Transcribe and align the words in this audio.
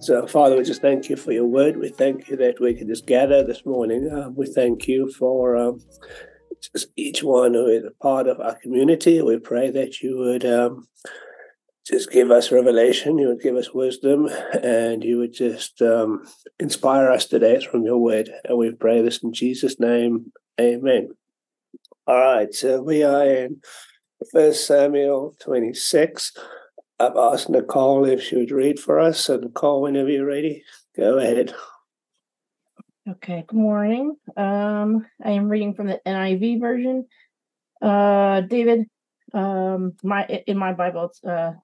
So, 0.00 0.26
Father, 0.26 0.56
we 0.56 0.64
just 0.64 0.80
thank 0.80 1.10
you 1.10 1.16
for 1.16 1.30
your 1.30 1.44
word. 1.44 1.76
We 1.76 1.90
thank 1.90 2.28
you 2.28 2.36
that 2.38 2.58
we 2.58 2.72
can 2.72 2.88
just 2.88 3.04
gather 3.04 3.44
this 3.44 3.66
morning. 3.66 4.10
Um, 4.10 4.34
we 4.34 4.46
thank 4.46 4.88
you 4.88 5.12
for 5.12 5.56
um, 5.56 5.78
each 6.96 7.22
one 7.22 7.52
who 7.52 7.66
is 7.66 7.84
a 7.84 7.90
part 8.02 8.26
of 8.26 8.40
our 8.40 8.54
community. 8.54 9.20
We 9.20 9.38
pray 9.38 9.70
that 9.70 10.00
you 10.00 10.16
would 10.16 10.46
um, 10.46 10.88
just 11.86 12.10
give 12.10 12.30
us 12.30 12.50
revelation, 12.50 13.18
you 13.18 13.28
would 13.28 13.42
give 13.42 13.56
us 13.56 13.74
wisdom, 13.74 14.30
and 14.62 15.04
you 15.04 15.18
would 15.18 15.34
just 15.34 15.82
um, 15.82 16.24
inspire 16.58 17.10
us 17.10 17.26
today 17.26 17.60
from 17.60 17.84
your 17.84 17.98
word. 17.98 18.30
And 18.44 18.56
we 18.56 18.72
pray 18.72 19.02
this 19.02 19.22
in 19.22 19.34
Jesus' 19.34 19.78
name. 19.78 20.32
Amen. 20.58 21.10
All 22.06 22.18
right, 22.18 22.54
so 22.54 22.80
we 22.80 23.02
are 23.02 23.26
in 23.26 23.60
First 24.32 24.66
Samuel 24.66 25.36
26. 25.40 26.32
I've 27.00 27.16
asked 27.16 27.48
Nicole 27.48 28.04
if 28.04 28.22
she 28.22 28.36
would 28.36 28.50
read 28.50 28.78
for 28.78 29.00
us. 29.00 29.20
So, 29.20 29.38
Nicole, 29.38 29.80
whenever 29.80 30.10
you're 30.10 30.26
ready, 30.26 30.64
go 30.94 31.16
ahead. 31.16 31.54
Okay, 33.08 33.42
good 33.46 33.58
morning. 33.58 34.16
Um, 34.36 35.06
I 35.24 35.30
am 35.30 35.48
reading 35.48 35.72
from 35.72 35.86
the 35.86 35.98
NIV 36.06 36.60
version. 36.60 37.06
Uh, 37.80 38.42
David, 38.42 38.84
um, 39.32 39.94
my 40.02 40.26
in 40.46 40.58
my 40.58 40.74
Bible, 40.74 41.06
it's 41.06 41.24
uh, 41.24 41.54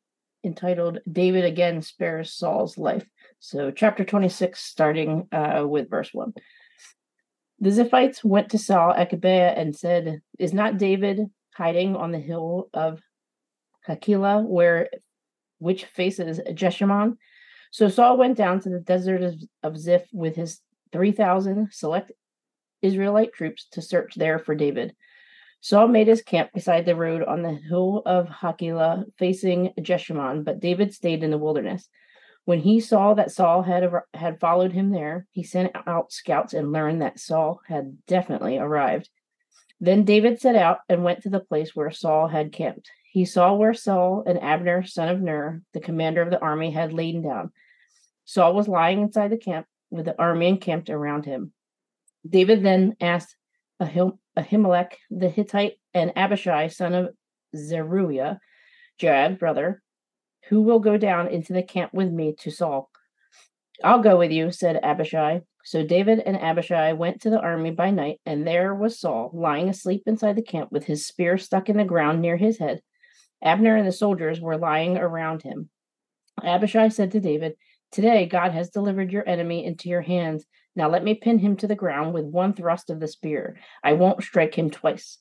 entitled 0.42 1.00
"David 1.10 1.44
again 1.44 1.82
spares 1.82 2.32
Saul's 2.32 2.78
life." 2.78 3.04
So, 3.38 3.70
chapter 3.70 4.04
twenty-six, 4.04 4.60
starting 4.60 5.28
uh, 5.32 5.64
with 5.68 5.90
verse 5.90 6.14
one. 6.14 6.32
The 7.60 7.70
Ziphites 7.70 8.24
went 8.24 8.50
to 8.50 8.58
Saul 8.58 8.92
at 8.92 9.10
Gibeah 9.10 9.52
and 9.52 9.76
said, 9.76 10.22
"Is 10.38 10.54
not 10.54 10.78
David 10.78 11.26
hiding 11.54 11.94
on 11.94 12.12
the 12.12 12.18
hill 12.18 12.70
of 12.72 13.02
Hakilah, 13.86 14.42
where 14.42 14.88
which 15.58 15.84
faces 15.84 16.40
Jeshimon?" 16.54 17.16
So 17.70 17.88
Saul 17.88 18.16
went 18.16 18.36
down 18.36 18.60
to 18.60 18.70
the 18.70 18.80
desert 18.80 19.22
of, 19.22 19.34
of 19.62 19.78
Ziph 19.78 20.06
with 20.12 20.36
his 20.36 20.60
3,000 20.92 21.72
select 21.72 22.12
Israelite 22.82 23.32
troops 23.32 23.66
to 23.72 23.82
search 23.82 24.14
there 24.14 24.38
for 24.38 24.54
David. 24.54 24.94
Saul 25.60 25.88
made 25.88 26.06
his 26.06 26.22
camp 26.22 26.52
beside 26.52 26.86
the 26.86 26.94
road 26.94 27.22
on 27.22 27.42
the 27.42 27.54
hill 27.54 28.02
of 28.06 28.28
Hakilah 28.28 29.06
facing 29.18 29.72
Jeshimon, 29.80 30.44
but 30.44 30.60
David 30.60 30.94
stayed 30.94 31.22
in 31.24 31.30
the 31.30 31.38
wilderness. 31.38 31.88
When 32.44 32.60
he 32.60 32.78
saw 32.78 33.14
that 33.14 33.32
Saul 33.32 33.62
had 33.62 33.91
had 34.14 34.38
followed 34.38 34.72
him 34.72 34.91
there, 34.91 35.26
he 35.32 35.42
sent 35.42 35.72
out 35.86 36.12
scouts 36.12 36.54
and 36.54 36.70
learned 36.70 37.02
that 37.02 37.18
Saul 37.18 37.60
had 37.66 38.06
definitely 38.06 38.58
arrived. 38.58 39.10
Then 39.80 40.04
David 40.04 40.41
set 40.41 40.54
out 40.54 40.78
and 40.88 41.02
went 41.02 41.22
to 41.22 41.30
the 41.30 41.41
place 41.41 41.74
where 41.74 41.91
Saul 41.91 42.28
had 42.28 42.52
camped. 42.52 42.88
He 43.17 43.25
saw 43.25 43.55
where 43.55 43.72
Saul 43.72 44.25
and 44.27 44.38
Abner, 44.43 44.84
son 44.84 45.09
of 45.09 45.22
Ner, 45.22 45.62
the 45.72 45.81
commander 45.81 46.21
of 46.21 46.28
the 46.28 46.38
army, 46.38 46.71
had 46.71 46.93
lain 46.93 47.22
down. 47.22 47.50
Saul 48.27 48.53
was 48.54 48.69
lying 48.69 49.00
inside 49.00 49.28
the 49.28 49.38
camp 49.38 49.66
with 49.88 50.04
the 50.04 50.21
army 50.21 50.49
encamped 50.49 50.91
around 50.91 51.25
him. 51.25 51.55
David 52.28 52.62
then 52.62 52.94
asked 53.00 53.34
Ahim- 53.81 54.19
Ahimelech 54.37 54.97
the 55.10 55.31
Hittite 55.31 55.78
and 55.94 56.12
Abishai, 56.15 56.66
son 56.66 56.93
of 56.93 57.15
Zeruiah, 57.56 58.38
Joab's 58.99 59.38
brother, 59.38 59.82
who 60.50 60.60
will 60.60 60.81
go 60.81 60.99
down 60.99 61.28
into 61.28 61.55
the 61.55 61.62
camp 61.62 61.94
with 61.94 62.12
me 62.12 62.34
to 62.41 62.50
Saul. 62.50 62.91
I'll 63.82 64.03
go 64.03 64.19
with 64.19 64.31
you, 64.31 64.53
said 64.53 64.78
Abishai. 64.82 65.41
So 65.65 65.82
David 65.82 66.19
and 66.19 66.37
Abishai 66.37 66.93
went 66.93 67.22
to 67.22 67.31
the 67.31 67.41
army 67.41 67.71
by 67.71 67.93
night, 67.93 68.21
and 68.26 68.47
there 68.47 68.75
was 68.75 69.00
Saul 69.00 69.31
lying 69.32 69.71
asleep 69.71 70.03
inside 70.05 70.37
the 70.37 70.43
camp 70.43 70.71
with 70.71 70.84
his 70.84 71.06
spear 71.06 71.38
stuck 71.38 71.71
in 71.71 71.78
the 71.78 71.84
ground 71.87 72.21
near 72.21 72.37
his 72.37 72.59
head. 72.59 72.82
Abner 73.42 73.76
and 73.76 73.86
the 73.86 73.92
soldiers 73.92 74.41
were 74.41 74.58
lying 74.58 74.97
around 74.97 75.42
him. 75.42 75.70
Abishai 76.42 76.88
said 76.88 77.12
to 77.12 77.20
David, 77.20 77.54
Today 77.92 78.26
God 78.26 78.52
has 78.52 78.70
delivered 78.70 79.12
your 79.12 79.28
enemy 79.28 79.64
into 79.64 79.88
your 79.88 80.02
hands. 80.02 80.44
Now 80.74 80.88
let 80.91 81.04
me 81.04 81.14
pin 81.14 81.38
him 81.38 81.56
to 81.58 81.66
the 81.66 81.75
ground 81.75 82.12
with 82.12 82.25
one 82.25 82.52
thrust 82.52 82.91
of 82.91 83.00
the 83.00 83.08
spear. 83.08 83.58
I 83.82 83.94
won't 83.94 84.22
strike 84.22 84.54
him 84.54 84.70
twice. 84.70 85.19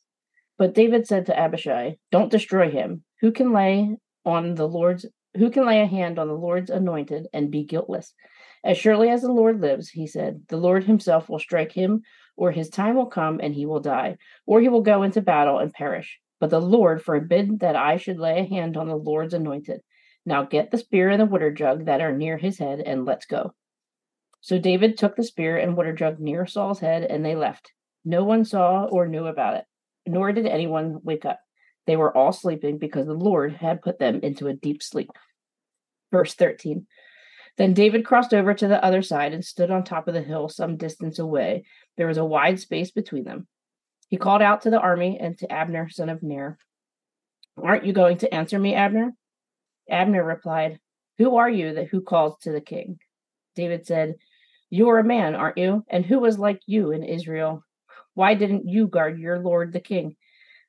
But 0.57 0.73
David 0.73 1.07
said 1.07 1.25
to 1.27 1.37
Abishai, 1.37 1.97
Don't 2.11 2.31
destroy 2.31 2.69
him. 2.69 3.03
Who 3.21 3.31
can 3.31 3.53
lay 3.53 3.95
on 4.25 4.55
the 4.55 4.67
Lord's 4.67 5.05
who 5.37 5.49
can 5.49 5.65
lay 5.65 5.81
a 5.81 5.85
hand 5.85 6.17
on 6.17 6.27
the 6.27 6.33
Lord's 6.33 6.69
anointed 6.69 7.27
and 7.33 7.51
be 7.51 7.65
guiltless? 7.65 8.13
As 8.63 8.77
surely 8.77 9.09
as 9.09 9.21
the 9.21 9.31
Lord 9.31 9.61
lives, 9.61 9.89
he 9.89 10.07
said, 10.07 10.43
the 10.47 10.57
Lord 10.57 10.85
himself 10.85 11.29
will 11.29 11.39
strike 11.39 11.71
him, 11.71 12.01
or 12.35 12.51
his 12.51 12.69
time 12.69 12.95
will 12.95 13.05
come 13.05 13.39
and 13.43 13.53
he 13.53 13.65
will 13.65 13.79
die, 13.79 14.17
or 14.47 14.59
he 14.59 14.69
will 14.69 14.81
go 14.81 15.03
into 15.03 15.21
battle 15.21 15.59
and 15.59 15.73
perish. 15.73 16.19
But 16.39 16.49
the 16.49 16.61
Lord 16.61 17.01
forbid 17.01 17.59
that 17.61 17.75
I 17.75 17.97
should 17.97 18.19
lay 18.19 18.39
a 18.39 18.45
hand 18.45 18.77
on 18.77 18.87
the 18.87 18.95
Lord's 18.95 19.33
anointed. 19.33 19.81
Now 20.25 20.43
get 20.43 20.71
the 20.71 20.77
spear 20.77 21.09
and 21.09 21.21
the 21.21 21.25
water 21.25 21.51
jug 21.51 21.85
that 21.85 22.01
are 22.01 22.11
near 22.11 22.37
his 22.37 22.57
head, 22.57 22.79
and 22.79 23.05
let's 23.05 23.25
go. 23.25 23.53
So 24.41 24.59
David 24.59 24.97
took 24.97 25.15
the 25.15 25.23
spear 25.23 25.57
and 25.57 25.77
water 25.77 25.93
jug 25.93 26.19
near 26.19 26.45
Saul's 26.45 26.79
head, 26.79 27.03
and 27.03 27.23
they 27.25 27.35
left. 27.35 27.71
No 28.03 28.23
one 28.23 28.45
saw 28.45 28.85
or 28.85 29.07
knew 29.07 29.25
about 29.25 29.55
it, 29.55 29.65
nor 30.05 30.31
did 30.31 30.45
anyone 30.45 30.99
wake 31.03 31.25
up. 31.25 31.39
They 31.87 31.95
were 31.95 32.15
all 32.15 32.31
sleeping 32.31 32.77
because 32.77 33.05
the 33.05 33.13
Lord 33.13 33.53
had 33.53 33.81
put 33.81 33.99
them 33.99 34.19
into 34.21 34.47
a 34.47 34.53
deep 34.53 34.83
sleep. 34.83 35.11
Verse 36.11 36.33
13. 36.33 36.85
Then 37.57 37.73
David 37.73 38.05
crossed 38.05 38.33
over 38.33 38.53
to 38.53 38.67
the 38.67 38.83
other 38.83 39.01
side 39.01 39.33
and 39.33 39.43
stood 39.43 39.71
on 39.71 39.83
top 39.83 40.07
of 40.07 40.13
the 40.13 40.21
hill 40.21 40.49
some 40.49 40.77
distance 40.77 41.19
away. 41.19 41.65
There 41.97 42.07
was 42.07 42.17
a 42.17 42.25
wide 42.25 42.59
space 42.59 42.91
between 42.91 43.23
them. 43.23 43.47
He 44.07 44.17
called 44.17 44.41
out 44.41 44.61
to 44.61 44.69
the 44.69 44.79
army 44.79 45.17
and 45.19 45.37
to 45.39 45.51
Abner, 45.51 45.89
son 45.89 46.09
of 46.09 46.21
Ner. 46.21 46.57
Aren't 47.61 47.85
you 47.85 47.93
going 47.93 48.17
to 48.19 48.33
answer 48.33 48.59
me, 48.59 48.75
Abner? 48.75 49.13
Abner 49.89 50.23
replied, 50.23 50.79
Who 51.17 51.37
are 51.37 51.49
you 51.49 51.73
that 51.73 51.87
who 51.87 52.01
calls 52.01 52.37
to 52.41 52.51
the 52.51 52.61
king? 52.61 52.99
David 53.55 53.85
said, 53.85 54.15
You 54.69 54.89
are 54.89 54.99
a 54.99 55.03
man, 55.03 55.35
aren't 55.35 55.57
you? 55.57 55.83
And 55.89 56.05
who 56.05 56.19
was 56.19 56.37
like 56.37 56.59
you 56.65 56.91
in 56.91 57.03
Israel? 57.03 57.63
Why 58.13 58.33
didn't 58.33 58.67
you 58.67 58.87
guard 58.87 59.19
your 59.19 59.39
lord 59.39 59.73
the 59.73 59.79
king? 59.79 60.15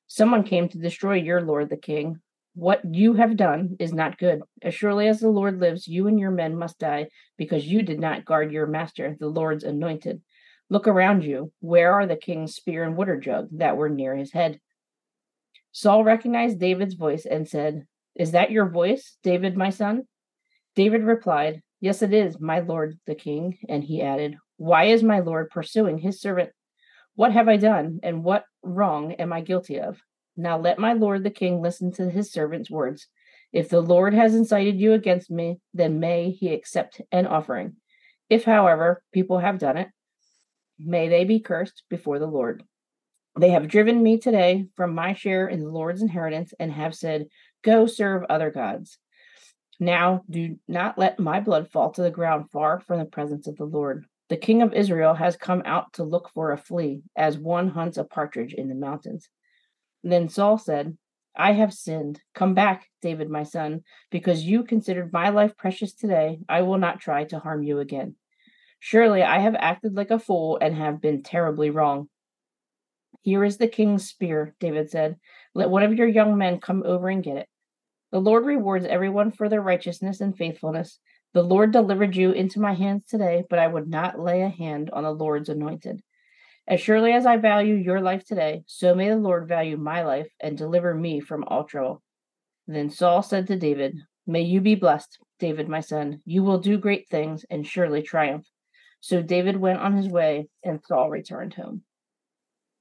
Someone 0.06 0.44
came 0.44 0.68
to 0.68 0.78
destroy 0.78 1.14
your 1.14 1.41
lord 1.41 1.68
the 1.68 1.76
king. 1.76 2.20
What 2.54 2.80
you 2.91 3.14
have 3.14 3.36
done 3.36 3.76
is 3.78 3.92
not 3.92 4.18
good. 4.18 4.41
As 4.62 4.74
surely 4.74 5.08
as 5.08 5.20
the 5.20 5.28
Lord 5.28 5.60
lives, 5.60 5.86
you 5.86 6.06
and 6.06 6.18
your 6.18 6.30
men 6.30 6.56
must 6.56 6.78
die 6.78 7.08
because 7.36 7.66
you 7.66 7.82
did 7.82 8.00
not 8.00 8.24
guard 8.24 8.50
your 8.50 8.66
master, 8.66 9.14
the 9.20 9.28
Lord's 9.28 9.62
anointed. 9.62 10.22
Look 10.69 10.88
around 10.88 11.25
you. 11.25 11.53
Where 11.60 11.93
are 11.94 12.06
the 12.06 12.16
king's 12.16 12.54
spear 12.54 12.84
and 12.84 12.97
water 12.97 13.19
jug 13.19 13.49
that 13.53 13.77
were 13.77 13.88
near 13.88 14.16
his 14.16 14.32
head? 14.32 14.60
Saul 15.72 16.04
recognized 16.04 16.59
David's 16.59 16.94
voice 16.94 17.27
and 17.27 17.49
said, 17.49 17.87
is 18.16 18.32
that 18.32 18.50
your 18.50 18.69
voice, 18.69 19.19
David, 19.22 19.56
my 19.56 19.71
son? 19.71 20.04
David 20.75 21.03
replied, 21.03 21.62
Yes, 21.81 22.00
it 22.00 22.15
is, 22.15 22.41
my 22.41 22.60
lord 22.60 22.99
the 23.06 23.15
king. 23.15 23.59
And 23.69 23.84
he 23.84 24.00
added, 24.00 24.37
Why 24.56 24.84
is 24.84 25.03
my 25.03 25.21
lord 25.21 25.50
pursuing 25.50 25.98
his 25.98 26.21
servant? 26.21 26.51
What 27.15 27.33
have 27.33 27.48
I 27.48 27.59
done, 27.59 28.01
and 28.03 28.24
what 28.24 28.45
wrong 28.62 29.12
am 29.12 29.33
I 29.33 29.42
guilty 29.42 29.80
of? 29.80 29.98
Now 30.36 30.59
let 30.59 30.78
my 30.78 30.95
lord 30.95 31.24
the 31.24 31.30
king 31.30 31.60
listen 31.60 31.92
to 31.92 32.10
his 32.10 32.33
servant's 32.33 32.71
words. 32.71 33.07
If 33.53 33.69
the 33.69 33.80
Lord 33.80 34.12
has 34.12 34.34
incited 34.34 34.80
you 34.80 34.92
against 34.92 35.30
me, 35.30 35.60
then 35.72 36.01
may 36.01 36.30
he 36.30 36.53
accept 36.53 37.01
an 37.12 37.27
offering. 37.27 37.77
If, 38.28 38.45
however, 38.45 39.03
people 39.12 39.39
have 39.39 39.59
done 39.59 39.77
it, 39.77 39.89
may 40.78 41.08
they 41.08 41.24
be 41.24 41.40
cursed 41.40 41.82
before 41.88 42.18
the 42.18 42.26
Lord. 42.26 42.62
They 43.38 43.50
have 43.50 43.68
driven 43.68 44.02
me 44.02 44.18
today 44.18 44.66
from 44.76 44.94
my 44.94 45.14
share 45.14 45.46
in 45.46 45.60
the 45.60 45.68
Lord's 45.68 46.02
inheritance 46.02 46.54
and 46.58 46.72
have 46.72 46.94
said, 46.94 47.26
Go 47.62 47.86
serve 47.86 48.24
other 48.28 48.50
gods. 48.50 48.98
Now 49.78 50.22
do 50.30 50.56
not 50.66 50.98
let 50.98 51.18
my 51.18 51.40
blood 51.40 51.70
fall 51.70 51.90
to 51.92 52.02
the 52.02 52.10
ground 52.10 52.50
far 52.50 52.80
from 52.80 52.98
the 52.98 53.04
presence 53.04 53.46
of 53.46 53.56
the 53.56 53.64
Lord. 53.64 54.06
The 54.28 54.36
king 54.36 54.62
of 54.62 54.72
Israel 54.72 55.14
has 55.14 55.36
come 55.36 55.62
out 55.64 55.92
to 55.94 56.04
look 56.04 56.30
for 56.34 56.50
a 56.50 56.58
flea, 56.58 57.02
as 57.14 57.38
one 57.38 57.68
hunts 57.68 57.98
a 57.98 58.04
partridge 58.04 58.54
in 58.54 58.68
the 58.68 58.74
mountains. 58.74 59.28
Then 60.02 60.28
Saul 60.28 60.58
said, 60.58 60.96
I 61.36 61.52
have 61.52 61.74
sinned. 61.74 62.20
Come 62.34 62.54
back, 62.54 62.88
David, 63.02 63.28
my 63.28 63.42
son, 63.42 63.82
because 64.10 64.42
you 64.42 64.64
considered 64.64 65.12
my 65.12 65.28
life 65.28 65.56
precious 65.56 65.92
today. 65.92 66.38
I 66.48 66.62
will 66.62 66.78
not 66.78 67.00
try 67.00 67.24
to 67.24 67.38
harm 67.38 67.62
you 67.62 67.78
again. 67.78 68.16
Surely 68.78 69.22
I 69.22 69.38
have 69.38 69.54
acted 69.56 69.94
like 69.94 70.10
a 70.10 70.18
fool 70.18 70.58
and 70.60 70.74
have 70.74 71.00
been 71.00 71.22
terribly 71.22 71.70
wrong. 71.70 72.08
Here 73.22 73.42
is 73.44 73.56
the 73.56 73.68
king's 73.68 74.08
spear, 74.08 74.54
David 74.60 74.90
said. 74.90 75.16
Let 75.54 75.70
one 75.70 75.82
of 75.82 75.94
your 75.94 76.06
young 76.06 76.38
men 76.38 76.60
come 76.60 76.82
over 76.86 77.08
and 77.08 77.24
get 77.24 77.38
it. 77.38 77.48
The 78.12 78.20
Lord 78.20 78.46
rewards 78.46 78.86
everyone 78.86 79.32
for 79.32 79.48
their 79.48 79.60
righteousness 79.60 80.20
and 80.20 80.36
faithfulness. 80.36 81.00
The 81.32 81.42
Lord 81.42 81.72
delivered 81.72 82.14
you 82.14 82.30
into 82.30 82.60
my 82.60 82.72
hands 82.72 83.04
today, 83.06 83.44
but 83.50 83.58
I 83.58 83.66
would 83.66 83.88
not 83.88 84.20
lay 84.20 84.42
a 84.42 84.48
hand 84.48 84.90
on 84.92 85.02
the 85.02 85.12
Lord's 85.12 85.48
anointed. 85.48 86.02
As 86.68 86.80
surely 86.80 87.12
as 87.12 87.26
I 87.26 87.36
value 87.36 87.74
your 87.74 88.00
life 88.00 88.24
today, 88.24 88.62
so 88.66 88.94
may 88.94 89.08
the 89.08 89.16
Lord 89.16 89.46
value 89.48 89.76
my 89.76 90.02
life 90.02 90.28
and 90.40 90.56
deliver 90.56 90.94
me 90.94 91.20
from 91.20 91.44
all 91.44 91.64
trouble. 91.64 92.02
Then 92.66 92.90
Saul 92.90 93.22
said 93.22 93.46
to 93.48 93.56
David, 93.56 93.96
May 94.26 94.42
you 94.42 94.60
be 94.60 94.74
blessed, 94.74 95.18
David, 95.38 95.68
my 95.68 95.80
son. 95.80 96.22
You 96.24 96.42
will 96.42 96.58
do 96.58 96.78
great 96.78 97.08
things 97.08 97.44
and 97.50 97.66
surely 97.66 98.02
triumph. 98.02 98.46
So 99.06 99.22
David 99.22 99.58
went 99.58 99.78
on 99.78 99.97
his 99.97 100.08
way, 100.08 100.48
and 100.64 100.80
Saul 100.84 101.10
returned 101.10 101.54
home. 101.54 101.82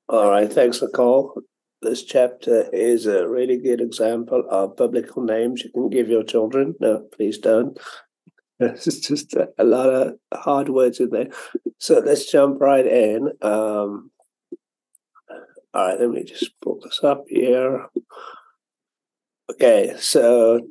All 0.10 0.32
right, 0.32 0.52
thanks, 0.52 0.82
Nicole. 0.82 1.40
This 1.84 2.02
chapter 2.02 2.68
is 2.74 3.06
a 3.06 3.28
really 3.28 3.58
good 3.58 3.80
example 3.80 4.44
of 4.50 4.76
biblical 4.76 5.22
names 5.22 5.64
you 5.64 5.70
can 5.70 5.88
give 5.88 6.10
your 6.10 6.24
children. 6.24 6.74
No, 6.80 7.06
please 7.16 7.38
don't. 7.38 7.78
It's 8.60 8.86
just 8.86 9.36
a, 9.36 9.64
lot 9.64 9.90
of 9.90 10.14
hard 10.34 10.70
words 10.70 11.00
in 11.00 11.12
there. 11.12 11.28
So 11.78 12.00
let's 12.00 12.32
jump 12.32 12.60
right 12.60 12.88
in. 12.88 13.28
Um, 13.44 14.10
all 15.76 15.88
right, 15.88 16.00
let 16.00 16.10
me 16.10 16.24
just 16.24 16.60
pull 16.60 16.80
this 16.82 17.02
up 17.04 17.26
here. 17.28 17.86
Okay, 19.52 19.94
so 20.00 20.62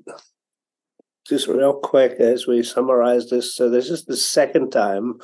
just 1.27 1.49
real 1.49 1.75
quick 1.75 2.13
as 2.21 2.47
we 2.47 2.63
summarize 2.63 3.31
this. 3.31 3.55
So 3.55 3.71
this 3.71 3.91
is 3.91 4.05
the 4.05 4.17
second 4.17 4.71
time 4.71 5.15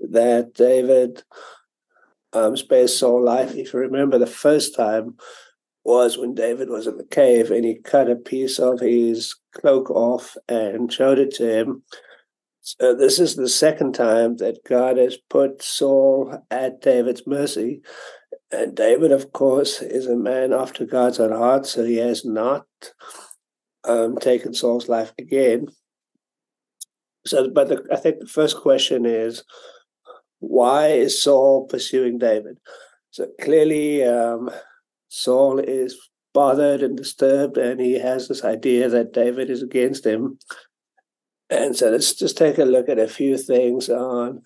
that 0.00 0.54
David 0.54 1.22
um, 2.32 2.56
spared 2.56 2.90
Saul 2.90 3.22
life. 3.24 3.54
If 3.54 3.72
you 3.72 3.80
remember, 3.80 4.18
the 4.18 4.26
first 4.26 4.74
time 4.74 5.16
was 5.84 6.18
when 6.18 6.34
David 6.34 6.68
was 6.68 6.86
in 6.86 6.96
the 6.96 7.04
cave 7.04 7.50
and 7.50 7.64
he 7.64 7.78
cut 7.78 8.10
a 8.10 8.16
piece 8.16 8.58
of 8.58 8.80
his 8.80 9.34
cloak 9.54 9.90
off 9.90 10.36
and 10.48 10.92
showed 10.92 11.18
it 11.18 11.32
to 11.34 11.50
him. 11.50 11.82
So 12.60 12.94
this 12.94 13.18
is 13.18 13.36
the 13.36 13.48
second 13.48 13.94
time 13.94 14.36
that 14.36 14.64
God 14.68 14.98
has 14.98 15.16
put 15.30 15.62
Saul 15.62 16.44
at 16.50 16.82
David's 16.82 17.26
mercy. 17.26 17.80
And 18.50 18.74
David, 18.74 19.12
of 19.12 19.32
course, 19.32 19.80
is 19.80 20.06
a 20.06 20.16
man 20.16 20.52
after 20.52 20.84
God's 20.84 21.20
own 21.20 21.32
heart, 21.32 21.66
so 21.66 21.84
he 21.84 21.96
has 21.96 22.24
not 22.24 22.66
um, 23.84 24.16
taken 24.16 24.54
Saul's 24.54 24.88
life 24.88 25.12
again. 25.18 25.68
So, 27.26 27.50
but 27.50 27.68
the, 27.68 27.84
I 27.92 27.96
think 27.96 28.20
the 28.20 28.26
first 28.26 28.56
question 28.56 29.04
is, 29.04 29.44
why 30.40 30.88
is 30.88 31.22
Saul 31.22 31.66
pursuing 31.66 32.18
David? 32.18 32.58
So 33.10 33.26
clearly, 33.40 34.04
um, 34.04 34.50
Saul 35.08 35.58
is 35.58 35.98
bothered 36.32 36.82
and 36.82 36.96
disturbed, 36.96 37.58
and 37.58 37.80
he 37.80 37.98
has 37.98 38.28
this 38.28 38.44
idea 38.44 38.88
that 38.88 39.12
David 39.12 39.50
is 39.50 39.62
against 39.62 40.06
him. 40.06 40.38
And 41.50 41.74
so 41.74 41.90
let's 41.90 42.14
just 42.14 42.36
take 42.36 42.58
a 42.58 42.64
look 42.64 42.88
at 42.88 42.98
a 42.98 43.08
few 43.08 43.38
things 43.38 43.88
on 43.88 44.42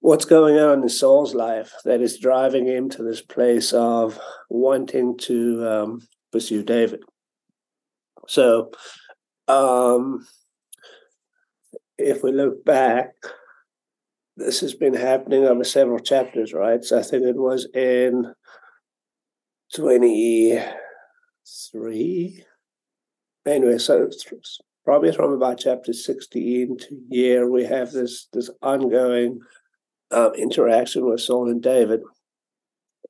what's 0.00 0.24
going 0.24 0.58
on 0.58 0.82
in 0.82 0.88
Saul's 0.88 1.34
life 1.34 1.72
that 1.84 2.00
is 2.00 2.18
driving 2.18 2.66
him 2.66 2.88
to 2.90 3.02
this 3.02 3.20
place 3.20 3.72
of 3.72 4.18
wanting 4.48 5.18
to 5.18 5.68
um, 5.68 6.08
pursue 6.32 6.62
David. 6.62 7.00
So, 8.28 8.70
um, 9.48 10.26
if 11.98 12.22
we 12.22 12.32
look 12.32 12.64
back, 12.64 13.14
this 14.36 14.60
has 14.60 14.74
been 14.74 14.94
happening 14.94 15.44
over 15.44 15.64
several 15.64 15.98
chapters, 15.98 16.52
right? 16.52 16.84
So 16.84 16.98
I 16.98 17.02
think 17.02 17.24
it 17.24 17.36
was 17.36 17.66
in 17.74 18.34
23. 19.74 22.44
Anyway, 23.46 23.78
so 23.78 24.08
probably 24.84 25.12
from 25.12 25.32
about 25.32 25.58
chapter 25.58 25.92
16 25.92 26.78
to 26.78 27.00
here, 27.10 27.48
we 27.48 27.64
have 27.64 27.92
this, 27.92 28.28
this 28.32 28.50
ongoing 28.60 29.40
um, 30.10 30.32
interaction 30.34 31.06
with 31.06 31.20
Saul 31.20 31.48
and 31.48 31.62
David. 31.62 32.00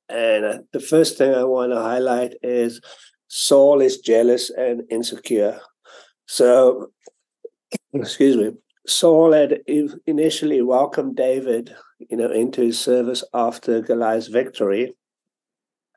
And 0.09 0.45
uh, 0.45 0.59
the 0.71 0.79
first 0.79 1.17
thing 1.17 1.33
I 1.33 1.43
want 1.43 1.73
to 1.73 1.81
highlight 1.81 2.35
is 2.41 2.79
Saul 3.27 3.81
is 3.81 3.97
jealous 3.97 4.49
and 4.49 4.83
insecure. 4.89 5.59
So, 6.25 6.91
excuse 7.93 8.37
me, 8.37 8.51
Saul 8.87 9.33
had 9.33 9.59
initially 10.05 10.61
welcomed 10.61 11.17
David, 11.17 11.75
you 11.99 12.17
know, 12.17 12.31
into 12.31 12.61
his 12.61 12.79
service 12.79 13.23
after 13.33 13.81
Goliath's 13.81 14.27
victory. 14.27 14.95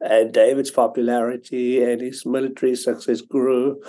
And 0.01 0.33
David's 0.33 0.71
popularity 0.71 1.83
and 1.83 2.01
his 2.01 2.25
military 2.25 2.75
success 2.75 3.21
grew. 3.21 3.81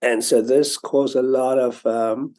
And 0.00 0.24
so 0.24 0.40
this 0.40 0.78
caused 0.78 1.16
a 1.16 1.22
lot 1.22 1.58
of 1.58 1.84
um, 1.84 2.34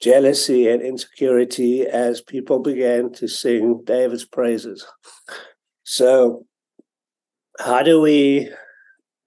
jealousy 0.00 0.68
and 0.68 0.82
insecurity 0.82 1.86
as 1.86 2.20
people 2.20 2.58
began 2.60 3.12
to 3.14 3.28
sing 3.28 3.82
David's 3.84 4.24
praises. 4.24 4.86
So, 5.84 6.44
how 7.58 7.82
do 7.82 8.00
we 8.00 8.50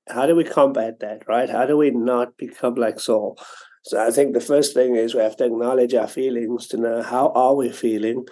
how 0.10 0.26
do 0.26 0.36
we 0.36 0.44
combat 0.44 1.00
that, 1.00 1.28
right? 1.28 1.50
How 1.50 1.66
do 1.66 1.78
we 1.78 1.92
not 1.92 2.38
become 2.38 2.76
like 2.76 3.00
Saul? 3.00 3.38
So 3.84 4.06
I 4.06 4.12
think 4.12 4.34
the 4.34 4.42
first 4.42 4.74
thing 4.74 4.96
is 4.96 5.16
we 5.16 5.22
have 5.22 5.38
to 5.38 5.46
acknowledge 5.46 5.94
our 5.94 6.08
feelings 6.08 6.68
to 6.68 6.78
know 6.78 7.02
how 7.02 7.30
are 7.30 7.56
we 7.56 7.72
feeling. 7.72 8.26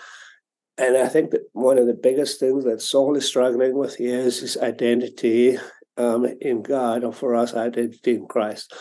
And 0.77 0.95
I 0.95 1.07
think 1.07 1.31
that 1.31 1.41
one 1.53 1.77
of 1.77 1.87
the 1.87 1.93
biggest 1.93 2.39
things 2.39 2.63
that 2.65 2.81
Saul 2.81 3.15
is 3.17 3.27
struggling 3.27 3.77
with 3.77 3.95
here 3.95 4.19
is 4.19 4.39
his 4.39 4.57
identity 4.57 5.57
um, 5.97 6.25
in 6.39 6.61
God, 6.61 7.03
or 7.03 7.11
for 7.11 7.35
us, 7.35 7.53
identity 7.53 8.15
in 8.15 8.27
Christ. 8.27 8.73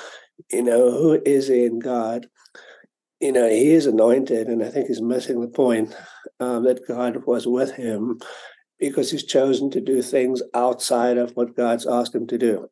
You 0.52 0.62
know, 0.62 0.92
who 0.92 1.20
is 1.24 1.48
he 1.48 1.64
in 1.64 1.80
God? 1.80 2.28
You 3.20 3.32
know, 3.32 3.48
he 3.48 3.72
is 3.72 3.86
anointed, 3.86 4.46
and 4.46 4.62
I 4.62 4.68
think 4.68 4.86
he's 4.86 5.02
missing 5.02 5.40
the 5.40 5.48
point 5.48 5.96
um, 6.38 6.62
that 6.64 6.86
God 6.86 7.24
was 7.26 7.48
with 7.48 7.72
him 7.72 8.20
because 8.78 9.10
he's 9.10 9.24
chosen 9.24 9.70
to 9.70 9.80
do 9.80 10.02
things 10.02 10.42
outside 10.54 11.18
of 11.18 11.32
what 11.32 11.56
God's 11.56 11.86
asked 11.86 12.14
him 12.14 12.26
to 12.28 12.38
do. 12.38 12.68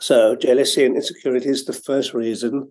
So 0.00 0.36
jealousy 0.36 0.84
and 0.84 0.96
insecurity 0.96 1.48
is 1.48 1.64
the 1.64 1.72
first 1.72 2.12
reason. 2.12 2.70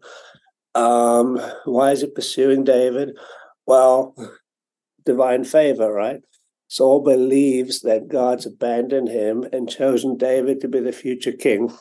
Um, 0.76 1.40
why 1.66 1.92
is 1.92 2.02
he 2.02 2.08
pursuing 2.08 2.64
David? 2.64 3.18
Well, 3.66 4.16
divine 5.06 5.44
favor, 5.44 5.92
right? 5.92 6.22
Saul 6.68 7.02
believes 7.02 7.82
that 7.82 8.08
God's 8.08 8.46
abandoned 8.46 9.10
him 9.10 9.46
and 9.54 9.70
chosen 9.70 10.18
David 10.18 10.62
to 10.62 10.68
be 10.68 10.80
the 10.80 10.92
future 10.92 11.32
king. 11.32 11.72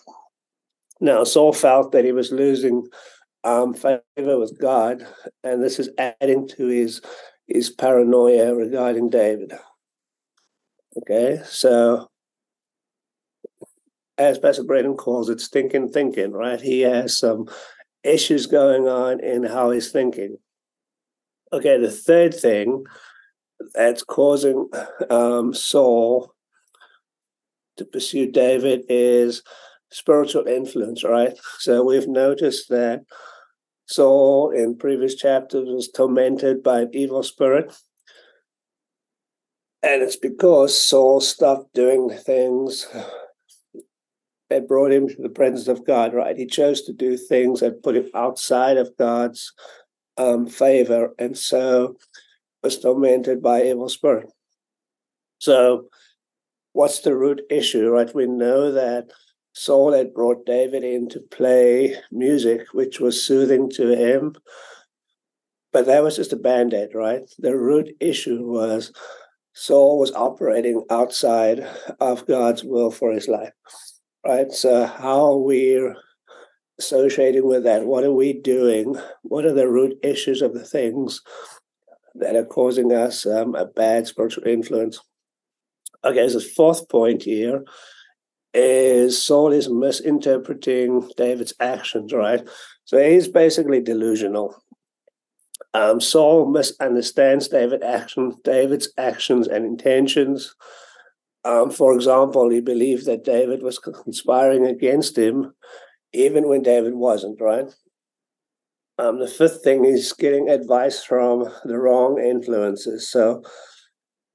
Now, 1.00 1.25
Saul 1.25 1.52
felt 1.52 1.92
that 1.92 2.04
he 2.04 2.12
was 2.12 2.33
losing 2.33 2.87
um, 3.42 3.75
favor 3.75 4.02
with 4.16 4.59
God, 4.59 5.06
and 5.42 5.62
this 5.62 5.78
is 5.78 5.90
adding 5.99 6.49
to 6.49 6.66
his 6.66 7.00
his 7.47 7.68
paranoia 7.68 8.54
regarding 8.54 9.11
David. 9.11 9.52
Okay, 10.97 11.41
so 11.45 12.09
as 14.17 14.39
Pastor 14.39 14.65
Braden 14.65 14.97
calls 14.97 15.29
it, 15.29 15.41
stinking 15.41 15.89
thinking, 15.89 16.33
right? 16.33 16.61
He 16.61 16.83
has 16.83 17.19
some 17.19 17.49
issues 18.05 18.47
going 18.47 18.87
on 18.87 19.21
in 19.21 19.43
how 19.43 19.71
he's 19.71 19.91
thinking. 19.91 20.37
Okay, 21.53 21.79
the 21.79 21.91
third 21.91 22.35
thing 22.35 22.85
that's 23.75 24.03
causing 24.03 24.69
um, 25.11 25.53
Saul 25.55 26.33
to 27.77 27.85
pursue 27.85 28.31
David 28.31 28.83
is 28.89 29.43
spiritual 29.91 30.47
influence, 30.47 31.03
right? 31.03 31.37
So 31.59 31.85
we've 31.85 32.09
noticed 32.09 32.69
that 32.69 33.03
Saul 33.87 34.51
in 34.51 34.77
previous 34.77 35.15
chapters 35.15 35.69
was 35.69 35.91
tormented 35.91 36.63
by 36.63 36.83
an 36.83 36.91
evil 36.93 37.23
spirit. 37.23 37.75
And 39.85 40.03
it's 40.03 40.17
because 40.17 40.81
Saul 40.81 41.21
stopped 41.21 41.75
doing 41.75 42.09
things 42.09 42.88
that 44.49 44.67
brought 44.67 44.93
him 44.93 45.09
to 45.09 45.17
the 45.23 45.29
presence 45.29 45.69
of 45.69 45.87
God, 45.87 46.14
right? 46.14 46.38
He 46.38 46.47
chose 46.47 46.81
to 46.83 46.93
do 46.95 47.19
things 47.19 47.61
that 47.61 47.83
put 47.83 47.97
him 47.97 48.09
outside 48.14 48.79
of 48.79 48.97
God's 48.99 49.53
um, 50.17 50.47
favor, 50.47 51.11
and 51.19 51.37
so 51.37 51.97
was 52.62 52.81
tormented 52.81 53.43
by 53.43 53.62
evil 53.62 53.91
spirit. 53.91 54.31
So, 55.38 55.88
what's 56.73 57.00
the 57.00 57.14
root 57.14 57.43
issue, 57.50 57.91
right? 57.91 58.14
We 58.14 58.26
know 58.26 58.73
that 58.73 59.11
Saul 59.53 59.93
had 59.93 60.14
brought 60.14 60.47
David 60.47 60.83
in 60.83 61.11
to 61.11 61.21
play 61.21 61.97
music, 62.11 62.69
which 62.73 63.00
was 63.00 63.23
soothing 63.23 63.69
to 63.73 63.95
him, 63.95 64.35
but 65.75 65.85
that 65.87 66.03
was 66.03 66.17
just 66.17 66.33
a 66.33 66.37
band 66.37 66.73
aid, 66.73 66.95
right? 66.95 67.23
The 67.38 67.55
root 67.55 67.95
issue 68.00 68.47
was 68.47 68.91
Saul 69.54 69.99
was 69.99 70.12
operating 70.12 70.84
outside 70.90 71.66
of 72.00 72.26
God's 72.26 72.64
will 72.64 72.90
for 72.90 73.12
his 73.12 73.28
life 73.28 73.52
right? 74.25 74.52
So 74.52 74.87
how 74.87 75.37
we're 75.37 75.96
associating 76.78 77.46
with 77.46 77.64
that, 77.64 77.87
what 77.87 78.04
are 78.04 78.12
we 78.12 78.32
doing? 78.32 78.96
What 79.23 79.44
are 79.44 79.52
the 79.52 79.68
root 79.68 79.99
issues 80.02 80.42
of 80.42 80.54
the 80.54 80.64
things 80.64 81.20
that 82.14 82.37
are 82.37 82.44
causing 82.44 82.92
us 82.92 83.26
um, 83.26 83.54
a 83.54 83.66
bad 83.66 84.06
spiritual 84.06 84.46
influence? 84.46 85.00
Okay, 86.04 86.28
so 86.28 86.40
fourth 86.40 86.88
point 86.88 87.23
here 87.23 87.64
is 88.52 89.23
Saul 89.23 89.52
is 89.52 89.68
misinterpreting 89.68 91.08
David's 91.16 91.54
actions, 91.61 92.12
right? 92.12 92.46
So 92.84 93.02
he's 93.02 93.26
basically 93.26 93.80
delusional. 93.80 94.54
Um, 95.75 96.00
Saul 96.00 96.47
misunderstands 96.47 97.49
David 97.49 97.83
action, 97.83 98.35
David's 98.45 98.88
actions 98.97 99.49
and 99.49 99.66
intentions. 99.66 100.54
Um, 101.45 101.71
for 101.71 101.93
example, 101.95 102.49
he 102.49 102.61
believed 102.61 103.07
that 103.07 103.25
David 103.25 103.62
was 103.62 103.78
conspiring 103.78 104.64
against 104.64 105.19
him, 105.19 105.52
even 106.12 106.49
when 106.49 106.62
David 106.62 106.95
wasn't, 106.95 107.40
right? 107.40 107.66
Um, 108.99 109.19
the 109.19 109.26
fifth 109.26 109.62
thing 109.64 109.85
is 109.85 110.12
getting 110.12 110.49
advice 110.49 111.02
from 111.02 111.52
the 111.64 111.78
wrong 111.78 112.21
influences. 112.21 113.11
So 113.11 113.43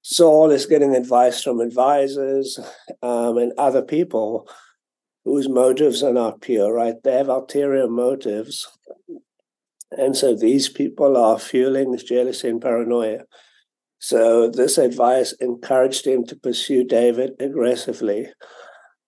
Saul 0.01 0.51
is 0.51 0.65
getting 0.65 0.95
advice 0.95 1.41
from 1.41 1.61
advisors 1.61 2.59
um, 3.01 3.37
and 3.37 3.53
other 3.57 3.81
people 3.81 4.49
whose 5.23 5.47
motives 5.47 6.03
are 6.03 6.13
not 6.13 6.41
pure, 6.41 6.73
right? 6.73 6.95
They 7.03 7.13
have 7.13 7.29
ulterior 7.29 7.87
motives. 7.87 8.67
And 9.91 10.15
so 10.15 10.35
these 10.35 10.69
people 10.69 11.17
are 11.17 11.39
fueling 11.39 11.91
this 11.91 12.03
jealousy 12.03 12.49
and 12.49 12.61
paranoia. 12.61 13.19
So 13.99 14.49
this 14.49 14.77
advice 14.77 15.33
encouraged 15.33 16.05
him 16.05 16.25
to 16.27 16.35
pursue 16.35 16.83
David 16.83 17.31
aggressively. 17.39 18.27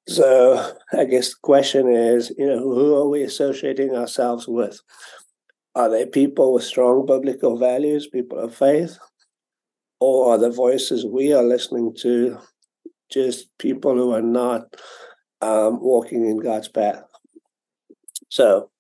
So 0.07 0.75
I 0.91 1.05
guess 1.05 1.29
the 1.29 1.35
question 1.43 1.91
is, 1.91 2.33
you 2.37 2.47
know, 2.47 2.59
who 2.59 2.95
are 2.95 3.07
we 3.07 3.21
associating 3.23 3.95
ourselves 3.95 4.47
with? 4.47 4.81
Are 5.75 5.89
they 5.89 6.05
people 6.05 6.53
with 6.53 6.63
strong 6.63 7.05
biblical 7.05 7.57
values, 7.57 8.07
people 8.07 8.39
of 8.39 8.53
faith? 8.53 8.97
Or 9.99 10.33
are 10.33 10.37
the 10.37 10.49
voices 10.49 11.05
we 11.05 11.31
are 11.31 11.43
listening 11.43 11.95
to 11.99 12.39
just 13.09 13.55
people 13.59 13.95
who 13.95 14.11
are 14.11 14.21
not 14.21 14.75
um, 15.41 15.79
walking 15.79 16.25
in 16.25 16.37
God's 16.37 16.67
path? 16.67 17.03
So 18.29 18.70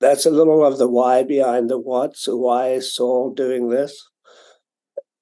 that's 0.00 0.26
a 0.26 0.30
little 0.30 0.64
of 0.64 0.78
the 0.78 0.88
why 0.88 1.22
behind 1.22 1.68
the 1.68 1.78
what. 1.78 2.16
So, 2.16 2.36
why 2.36 2.68
is 2.68 2.94
Saul 2.94 3.32
doing 3.34 3.68
this? 3.68 4.08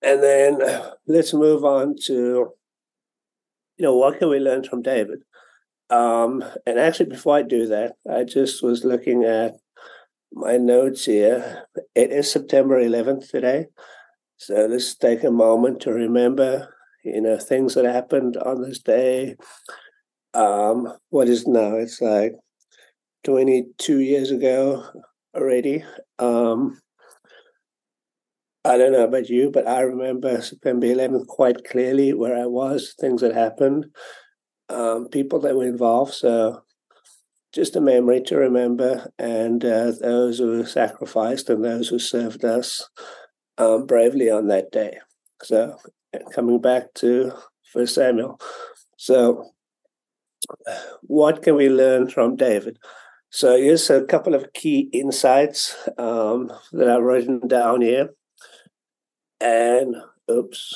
And 0.02 0.22
then 0.22 0.58
let's 1.06 1.32
move 1.32 1.64
on 1.64 1.96
to, 2.06 2.12
you 2.14 3.82
know, 3.82 3.96
what 3.96 4.18
can 4.18 4.28
we 4.28 4.38
learn 4.38 4.64
from 4.64 4.82
David? 4.82 5.20
Um, 5.88 6.44
and 6.66 6.78
actually, 6.78 7.10
before 7.10 7.36
I 7.36 7.42
do 7.42 7.66
that, 7.66 7.94
I 8.10 8.24
just 8.24 8.62
was 8.62 8.84
looking 8.84 9.24
at 9.24 9.54
my 10.32 10.56
notes 10.56 11.04
here. 11.04 11.66
It 11.94 12.10
is 12.10 12.30
September 12.30 12.82
11th 12.82 13.30
today. 13.30 13.66
So 14.36 14.66
let's 14.66 14.94
take 14.94 15.24
a 15.24 15.30
moment 15.30 15.80
to 15.82 15.92
remember, 15.92 16.74
you 17.04 17.20
know, 17.20 17.38
things 17.38 17.74
that 17.74 17.84
happened 17.84 18.36
on 18.36 18.62
this 18.62 18.80
day. 18.80 19.36
Um, 20.34 20.92
what 21.08 21.28
is 21.28 21.46
now? 21.46 21.76
It's 21.76 22.02
like 22.02 22.34
22 23.26 23.98
years 23.98 24.30
ago 24.30 24.84
already. 25.34 25.84
Um, 26.20 26.80
I 28.64 28.78
don't 28.78 28.92
know 28.92 29.02
about 29.02 29.28
you, 29.28 29.50
but 29.50 29.66
I 29.66 29.80
remember 29.80 30.40
September 30.40 30.86
11th 30.86 31.26
quite 31.26 31.64
clearly 31.64 32.14
where 32.14 32.36
I 32.36 32.46
was, 32.46 32.94
things 33.00 33.22
that 33.22 33.34
happened, 33.34 33.86
um, 34.68 35.08
people 35.08 35.40
that 35.40 35.56
were 35.56 35.66
involved. 35.66 36.14
So 36.14 36.62
just 37.52 37.74
a 37.74 37.80
memory 37.80 38.20
to 38.26 38.36
remember, 38.36 39.10
and 39.18 39.64
uh, 39.64 39.90
those 40.00 40.38
who 40.38 40.64
sacrificed 40.64 41.50
and 41.50 41.64
those 41.64 41.88
who 41.88 41.98
served 41.98 42.44
us 42.44 42.88
um, 43.58 43.86
bravely 43.86 44.30
on 44.30 44.46
that 44.48 44.70
day. 44.70 44.98
So, 45.42 45.78
coming 46.32 46.60
back 46.60 46.94
to 46.96 47.32
First 47.72 47.94
Samuel. 47.94 48.38
So, 48.98 49.50
what 51.02 51.42
can 51.42 51.56
we 51.56 51.68
learn 51.68 52.08
from 52.08 52.36
David? 52.36 52.78
So, 53.36 53.54
here's 53.54 53.90
a 53.90 54.02
couple 54.02 54.34
of 54.34 54.54
key 54.54 54.88
insights 54.94 55.76
um, 55.98 56.50
that 56.72 56.88
I've 56.88 57.02
written 57.02 57.46
down 57.46 57.82
here. 57.82 58.14
And, 59.42 59.94
oops, 60.30 60.74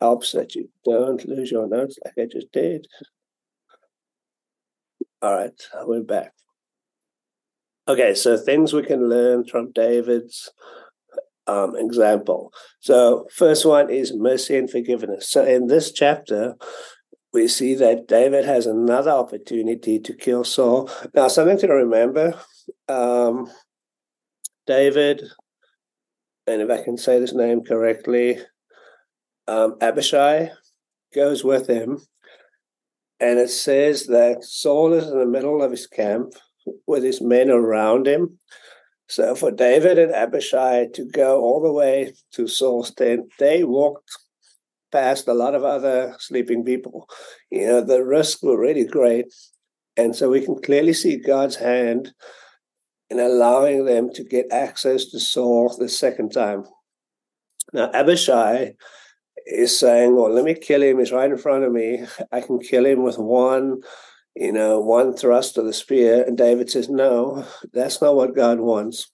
helps 0.00 0.32
that 0.32 0.54
you 0.54 0.70
don't 0.86 1.22
lose 1.28 1.50
your 1.50 1.68
notes 1.68 1.98
like 2.02 2.14
I 2.18 2.26
just 2.32 2.50
did. 2.50 2.86
All 5.20 5.34
right, 5.34 5.62
we're 5.82 6.02
back. 6.02 6.32
Okay, 7.86 8.14
so 8.14 8.38
things 8.38 8.72
we 8.72 8.84
can 8.84 9.06
learn 9.06 9.44
from 9.44 9.72
David's 9.72 10.50
um, 11.46 11.76
example. 11.76 12.50
So, 12.80 13.26
first 13.36 13.66
one 13.66 13.90
is 13.90 14.14
mercy 14.14 14.56
and 14.56 14.70
forgiveness. 14.70 15.28
So, 15.28 15.44
in 15.44 15.66
this 15.66 15.92
chapter, 15.92 16.54
we 17.32 17.48
see 17.48 17.74
that 17.74 18.06
David 18.08 18.44
has 18.44 18.66
another 18.66 19.10
opportunity 19.10 19.98
to 19.98 20.12
kill 20.12 20.44
Saul. 20.44 20.90
Now, 21.14 21.28
something 21.28 21.58
to 21.58 21.68
remember 21.68 22.34
um, 22.88 23.50
David, 24.66 25.22
and 26.46 26.60
if 26.60 26.70
I 26.70 26.82
can 26.82 26.98
say 26.98 27.18
this 27.18 27.32
name 27.32 27.62
correctly, 27.64 28.38
um, 29.48 29.76
Abishai 29.80 30.50
goes 31.14 31.42
with 31.42 31.68
him, 31.68 31.98
and 33.18 33.38
it 33.38 33.50
says 33.50 34.06
that 34.08 34.44
Saul 34.44 34.92
is 34.92 35.08
in 35.08 35.18
the 35.18 35.26
middle 35.26 35.62
of 35.62 35.70
his 35.70 35.86
camp 35.86 36.34
with 36.86 37.02
his 37.02 37.20
men 37.20 37.50
around 37.50 38.06
him. 38.06 38.38
So 39.08 39.34
for 39.34 39.50
David 39.50 39.98
and 39.98 40.14
Abishai 40.14 40.86
to 40.94 41.04
go 41.04 41.40
all 41.40 41.62
the 41.62 41.72
way 41.72 42.14
to 42.32 42.46
Saul's 42.46 42.94
tent, 42.94 43.32
they 43.38 43.62
walked 43.64 44.10
past 44.92 45.26
a 45.26 45.34
lot 45.34 45.54
of 45.54 45.64
other 45.64 46.14
sleeping 46.18 46.64
people. 46.64 47.08
You 47.50 47.66
know, 47.66 47.80
the 47.80 48.04
risks 48.04 48.42
were 48.42 48.60
really 48.60 48.84
great. 48.84 49.26
And 49.96 50.14
so 50.14 50.30
we 50.30 50.44
can 50.44 50.60
clearly 50.62 50.92
see 50.92 51.16
God's 51.16 51.56
hand 51.56 52.12
in 53.10 53.18
allowing 53.18 53.84
them 53.84 54.10
to 54.14 54.24
get 54.24 54.52
access 54.52 55.06
to 55.06 55.20
Saul 55.20 55.74
the 55.78 55.88
second 55.88 56.30
time. 56.30 56.64
Now, 57.72 57.90
Abishai 57.92 58.74
is 59.46 59.78
saying, 59.78 60.14
well, 60.14 60.30
let 60.30 60.44
me 60.44 60.54
kill 60.54 60.82
him. 60.82 60.98
He's 60.98 61.12
right 61.12 61.30
in 61.30 61.36
front 61.36 61.64
of 61.64 61.72
me. 61.72 62.04
I 62.30 62.40
can 62.40 62.58
kill 62.58 62.86
him 62.86 63.02
with 63.02 63.18
one, 63.18 63.80
you 64.34 64.52
know, 64.52 64.80
one 64.80 65.14
thrust 65.14 65.58
of 65.58 65.66
the 65.66 65.72
spear. 65.72 66.22
And 66.22 66.38
David 66.38 66.70
says, 66.70 66.88
no, 66.88 67.46
that's 67.72 68.00
not 68.00 68.14
what 68.14 68.34
God 68.34 68.60
wants. 68.60 69.10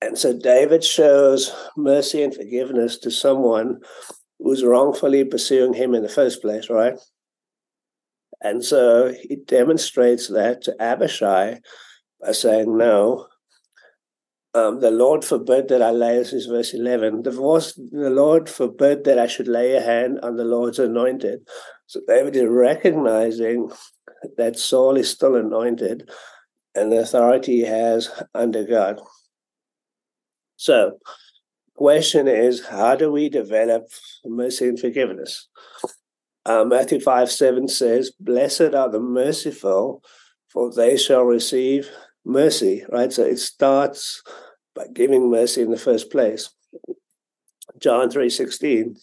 And 0.00 0.16
so 0.16 0.32
David 0.38 0.84
shows 0.84 1.52
mercy 1.76 2.22
and 2.22 2.34
forgiveness 2.34 2.98
to 3.00 3.10
someone 3.10 3.80
who's 4.38 4.64
wrongfully 4.64 5.24
pursuing 5.24 5.74
him 5.74 5.94
in 5.94 6.02
the 6.02 6.08
first 6.08 6.40
place, 6.40 6.70
right? 6.70 6.98
And 8.40 8.64
so 8.64 9.12
he 9.12 9.36
demonstrates 9.36 10.28
that 10.28 10.62
to 10.62 10.76
Abishai 10.80 11.60
by 12.20 12.32
saying, 12.32 12.76
no, 12.76 13.26
um, 14.54 14.80
the 14.80 14.90
Lord 14.90 15.24
forbid 15.24 15.68
that 15.68 15.82
I 15.82 15.90
lay, 15.90 16.16
this 16.16 16.32
is 16.32 16.46
verse 16.46 16.72
11, 16.72 17.22
the, 17.22 17.30
the 17.30 18.10
Lord 18.10 18.48
forbid 18.48 19.04
that 19.04 19.18
I 19.18 19.26
should 19.26 19.48
lay 19.48 19.74
a 19.74 19.80
hand 19.80 20.20
on 20.22 20.36
the 20.36 20.44
Lord's 20.44 20.78
anointed. 20.78 21.40
So 21.86 22.00
David 22.06 22.36
is 22.36 22.48
recognizing 22.48 23.70
that 24.36 24.58
Saul 24.58 24.96
is 24.96 25.10
still 25.10 25.36
anointed 25.36 26.08
and 26.74 26.92
the 26.92 27.00
authority 27.00 27.56
he 27.56 27.62
has 27.62 28.10
under 28.34 28.64
God. 28.64 29.00
So, 30.56 30.98
question 31.78 32.26
is, 32.26 32.66
how 32.66 32.96
do 32.96 33.12
we 33.12 33.28
develop 33.28 33.84
mercy 34.26 34.66
and 34.66 34.80
forgiveness? 34.80 35.48
Uh, 36.44 36.64
Matthew 36.64 36.98
5 36.98 37.30
7 37.30 37.68
says, 37.68 38.10
Blessed 38.18 38.74
are 38.74 38.90
the 38.90 39.00
merciful, 39.00 40.02
for 40.48 40.72
they 40.72 40.96
shall 40.96 41.22
receive 41.22 41.88
mercy, 42.24 42.84
right? 42.90 43.12
So 43.12 43.22
it 43.22 43.38
starts 43.38 44.22
by 44.74 44.86
giving 44.92 45.30
mercy 45.30 45.62
in 45.62 45.70
the 45.70 45.78
first 45.78 46.10
place. 46.10 46.50
John 47.78 48.10
3:16. 48.10 48.96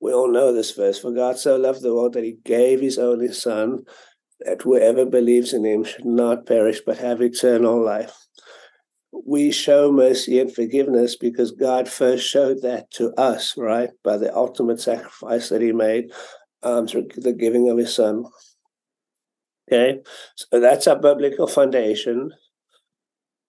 We 0.00 0.12
all 0.12 0.32
know 0.32 0.52
this 0.52 0.72
verse. 0.72 0.98
For 0.98 1.12
God 1.12 1.38
so 1.38 1.56
loved 1.56 1.82
the 1.82 1.94
world 1.94 2.14
that 2.14 2.24
he 2.24 2.38
gave 2.44 2.80
his 2.80 2.98
only 2.98 3.32
son 3.32 3.84
that 4.40 4.62
whoever 4.62 5.04
believes 5.04 5.52
in 5.52 5.64
him 5.64 5.84
should 5.84 6.06
not 6.06 6.46
perish 6.46 6.80
but 6.84 6.98
have 6.98 7.20
eternal 7.20 7.80
life. 7.84 8.16
We 9.12 9.50
show 9.50 9.92
mercy 9.92 10.40
and 10.40 10.52
forgiveness 10.52 11.16
because 11.16 11.50
God 11.50 11.88
first 11.88 12.26
showed 12.26 12.62
that 12.62 12.90
to 12.92 13.12
us, 13.14 13.54
right? 13.56 13.90
By 14.04 14.16
the 14.16 14.34
ultimate 14.34 14.80
sacrifice 14.80 15.48
that 15.48 15.62
he 15.62 15.72
made 15.72 16.12
um, 16.62 16.86
through 16.86 17.08
the 17.16 17.32
giving 17.32 17.68
of 17.68 17.78
his 17.78 17.94
son. 17.94 18.24
Okay, 19.70 20.00
so 20.34 20.60
that's 20.60 20.86
our 20.86 20.98
biblical 20.98 21.46
foundation. 21.46 22.30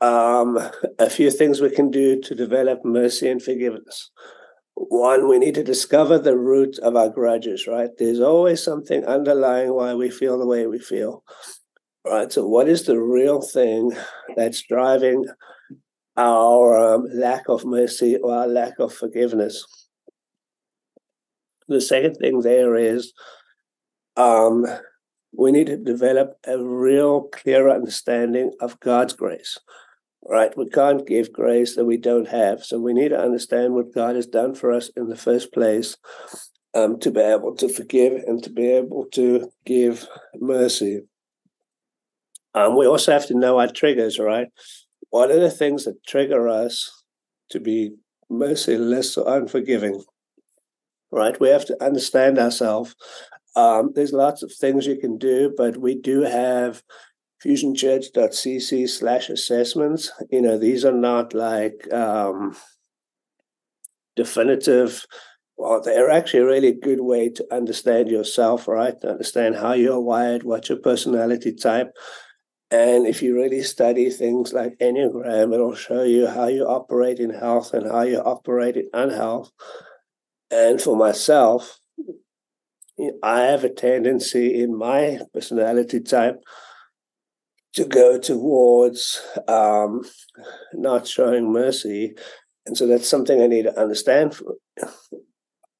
Um, 0.02 0.58
a 1.00 1.10
few 1.10 1.32
things 1.32 1.62
we 1.62 1.70
can 1.70 1.92
do 1.92 2.20
to 2.22 2.36
develop 2.36 2.84
mercy 2.84 3.30
and 3.30 3.42
forgiveness. 3.42 4.12
One, 4.76 5.28
we 5.28 5.38
need 5.38 5.56
to 5.56 5.64
discover 5.64 6.18
the 6.18 6.38
root 6.38 6.80
of 6.80 6.96
our 6.96 7.10
grudges, 7.10 7.68
right? 7.68 7.90
There's 7.98 8.20
always 8.20 8.64
something 8.64 9.06
underlying 9.06 9.74
why 9.74 9.94
we 9.94 10.10
feel 10.10 10.40
the 10.40 10.48
way 10.48 10.66
we 10.66 10.80
feel, 10.80 11.24
right? 12.06 12.32
So, 12.32 12.48
what 12.48 12.68
is 12.68 12.84
the 12.84 13.00
real 13.00 13.42
thing 13.42 13.92
that's 14.36 14.62
driving 14.62 15.26
our 16.18 16.96
um, 16.96 17.08
lack 17.14 17.48
of 17.48 17.66
mercy 17.66 18.18
or 18.18 18.34
our 18.36 18.48
lack 18.48 18.80
of 18.80 18.94
forgiveness. 18.94 19.66
The 21.68 21.82
second 21.82 22.16
thing 22.16 22.42
there 22.42 22.76
is 22.76 23.14
um, 24.18 24.66
we 25.36 25.52
need 25.52 25.68
to 25.68 25.78
develop 25.78 26.38
a 26.46 26.62
real 26.62 27.24
clear 27.30 27.70
understanding 27.70 28.52
of 28.60 28.80
God's 28.80 29.14
grace. 29.14 29.58
Right? 30.24 30.56
We 30.56 30.70
can't 30.70 31.08
give 31.08 31.34
grace 31.34 31.76
that 31.76 31.86
we 31.86 31.98
don't 31.98 32.28
have. 32.28 32.64
So 32.64 32.78
we 32.78 32.94
need 32.94 33.10
to 33.10 33.20
understand 33.20 33.74
what 33.74 33.94
God 33.94 34.16
has 34.16 34.28
done 34.28 34.54
for 34.54 34.72
us 34.72 34.90
in 34.96 35.08
the 35.08 35.16
first 35.16 35.52
place 35.52 35.98
um, 36.76 37.00
to 37.00 37.10
be 37.10 37.22
able 37.22 37.56
to 37.56 37.68
forgive 37.68 38.22
and 38.28 38.44
to 38.44 38.52
be 38.52 38.70
able 38.70 39.06
to 39.14 39.52
give 39.66 40.08
mercy. 40.40 41.02
Um, 42.54 42.78
we 42.78 42.86
also 42.86 43.12
have 43.12 43.28
to 43.28 43.38
know 43.38 43.60
our 43.60 43.68
triggers, 43.68 44.20
right? 44.20 44.48
What 45.10 45.32
are 45.32 45.40
the 45.40 45.52
things 45.52 45.86
that 45.86 46.04
trigger 46.06 46.48
us 46.48 47.04
to 47.50 47.60
be 47.60 47.96
merciless 48.30 49.18
or 49.18 49.38
unforgiving? 49.38 50.04
Right? 51.12 51.40
We 51.40 51.50
have 51.50 51.66
to 51.66 51.84
understand 51.84 52.40
ourselves. 52.40 52.96
Um, 53.56 53.92
there's 53.96 54.14
lots 54.14 54.44
of 54.44 54.52
things 54.54 54.86
you 54.86 54.98
can 54.98 55.18
do, 55.18 55.54
but 55.58 55.78
we 55.78 55.96
do 55.96 56.22
have 56.22 56.84
fusionchurch.cc 57.44 58.90
slash 58.90 59.30
assessments. 59.30 60.12
You 60.30 60.42
know, 60.42 60.58
these 60.58 60.86
are 60.86 60.94
not 60.94 61.34
like 61.34 61.92
um, 61.94 62.56
definitive 64.16 65.06
well, 65.62 65.80
they're 65.80 66.10
actually 66.10 66.40
a 66.40 66.46
really 66.46 66.72
good 66.72 67.02
way 67.02 67.30
to 67.30 67.46
understand 67.54 68.10
yourself, 68.10 68.68
right? 68.68 69.00
To 69.02 69.12
understand 69.12 69.58
how 69.58 69.74
you're 69.74 70.00
wired, 70.00 70.42
what's 70.42 70.70
your 70.70 70.80
personality 70.80 71.54
type. 71.54 71.96
And 72.72 73.06
if 73.06 73.22
you 73.22 73.36
really 73.36 73.62
study 73.64 74.10
things 74.10 74.54
like 74.54 74.78
Enneagram, 74.80 75.54
it'll 75.54 75.76
show 75.76 76.04
you 76.04 76.28
how 76.28 76.48
you 76.48 76.64
operate 76.66 77.20
in 77.20 77.30
health 77.30 77.74
and 77.74 77.92
how 77.92 78.04
you 78.04 78.20
operate 78.20 78.78
in 78.78 78.90
unhealth. 78.94 79.52
And 80.50 80.82
for 80.82 80.96
myself, 80.96 81.80
I 83.22 83.42
have 83.42 83.66
a 83.66 83.70
tendency 83.70 84.62
in 84.62 84.78
my 84.78 85.20
personality 85.34 86.00
type 86.00 86.42
to 87.74 87.86
go 87.86 88.18
towards 88.18 89.22
um, 89.48 90.04
not 90.74 91.08
showing 91.08 91.52
mercy. 91.52 92.14
And 92.66 92.78
so 92.78 92.88
that's 92.88 93.08
something 93.08 93.42
I 93.42 93.48
need 93.48 93.64
to 93.64 93.80
understand 93.80 94.38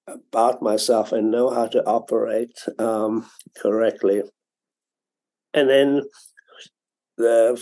about 0.08 0.62
myself 0.62 1.12
and 1.14 1.32
know 1.32 1.50
how 1.50 1.68
to 1.68 1.86
operate 1.86 2.58
um, 2.80 3.30
correctly. 3.58 4.24
And 5.54 5.70
then 5.70 6.04
the 7.22 7.62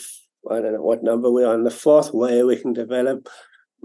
I 0.49 0.61
don't 0.61 0.73
know 0.73 0.81
what 0.81 1.03
number 1.03 1.31
we're 1.31 1.47
on. 1.47 1.63
The 1.63 1.71
fourth 1.71 2.13
way 2.13 2.43
we 2.43 2.55
can 2.55 2.73
develop 2.73 3.27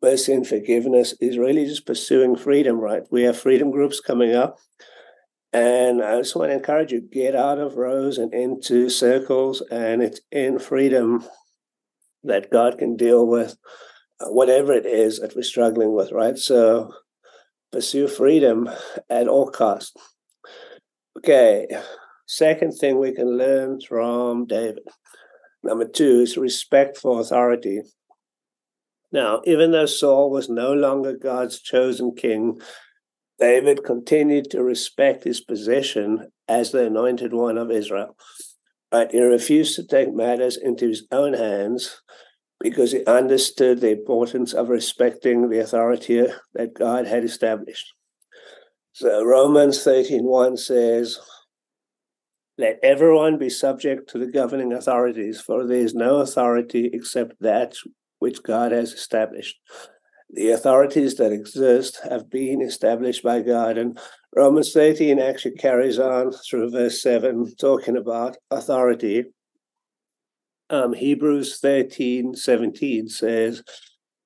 mercy 0.02 0.32
and 0.32 0.46
forgiveness 0.46 1.14
is 1.20 1.38
really 1.38 1.66
just 1.66 1.86
pursuing 1.86 2.36
freedom. 2.36 2.80
Right? 2.80 3.02
We 3.10 3.22
have 3.24 3.38
freedom 3.38 3.70
groups 3.70 4.00
coming 4.00 4.34
up, 4.34 4.58
and 5.52 6.02
I 6.02 6.18
just 6.18 6.36
want 6.36 6.50
to 6.50 6.56
encourage 6.56 6.92
you 6.92 7.00
get 7.00 7.34
out 7.34 7.58
of 7.58 7.76
rows 7.76 8.18
and 8.18 8.32
into 8.32 8.88
circles, 8.88 9.62
and 9.70 10.02
it's 10.02 10.20
in 10.30 10.58
freedom 10.58 11.24
that 12.22 12.50
God 12.50 12.78
can 12.78 12.96
deal 12.96 13.26
with 13.26 13.56
uh, 14.20 14.30
whatever 14.30 14.72
it 14.72 14.86
is 14.86 15.18
that 15.18 15.36
we're 15.36 15.42
struggling 15.42 15.94
with. 15.94 16.12
Right? 16.12 16.38
So 16.38 16.92
pursue 17.72 18.06
freedom 18.06 18.70
at 19.10 19.26
all 19.28 19.50
costs. 19.50 19.92
Okay, 21.18 21.66
second 22.26 22.72
thing 22.72 22.98
we 22.98 23.12
can 23.12 23.38
learn 23.38 23.80
from 23.80 24.46
David. 24.46 24.82
Number 25.64 25.86
two 25.86 26.20
is 26.20 26.36
respect 26.36 26.98
for 26.98 27.20
authority. 27.20 27.80
Now, 29.10 29.40
even 29.44 29.70
though 29.70 29.86
Saul 29.86 30.30
was 30.30 30.50
no 30.50 30.74
longer 30.74 31.14
God's 31.16 31.60
chosen 31.60 32.14
king, 32.14 32.60
David 33.38 33.82
continued 33.82 34.50
to 34.50 34.62
respect 34.62 35.24
his 35.24 35.40
position 35.40 36.30
as 36.46 36.70
the 36.70 36.86
anointed 36.86 37.32
one 37.32 37.56
of 37.56 37.70
Israel. 37.70 38.14
But 38.90 39.12
he 39.12 39.22
refused 39.22 39.74
to 39.76 39.86
take 39.86 40.12
matters 40.12 40.58
into 40.58 40.88
his 40.88 41.06
own 41.10 41.32
hands 41.32 42.02
because 42.60 42.92
he 42.92 43.04
understood 43.06 43.80
the 43.80 43.90
importance 43.90 44.52
of 44.52 44.68
respecting 44.68 45.48
the 45.48 45.60
authority 45.60 46.26
that 46.52 46.74
God 46.74 47.06
had 47.06 47.24
established. 47.24 47.92
So 48.92 49.24
Romans 49.24 49.78
13:1 49.82 50.58
says, 50.58 51.18
Let 52.56 52.78
everyone 52.82 53.38
be 53.38 53.50
subject 53.50 54.08
to 54.10 54.18
the 54.18 54.30
governing 54.30 54.72
authorities, 54.72 55.40
for 55.40 55.66
there 55.66 55.78
is 55.78 55.94
no 55.94 56.18
authority 56.18 56.90
except 56.92 57.34
that 57.40 57.74
which 58.20 58.42
God 58.42 58.72
has 58.72 58.92
established. 58.92 59.56
The 60.30 60.50
authorities 60.50 61.16
that 61.16 61.32
exist 61.32 62.00
have 62.08 62.30
been 62.30 62.62
established 62.62 63.22
by 63.22 63.42
God. 63.42 63.76
And 63.76 63.98
Romans 64.34 64.72
13 64.72 65.18
actually 65.18 65.56
carries 65.56 65.98
on 65.98 66.32
through 66.32 66.70
verse 66.70 67.02
7, 67.02 67.54
talking 67.56 67.96
about 67.96 68.36
authority 68.50 69.26
um, 70.70 70.92
Hebrews 70.94 71.58
13 71.60 72.34
17 72.34 73.08
says, 73.08 73.62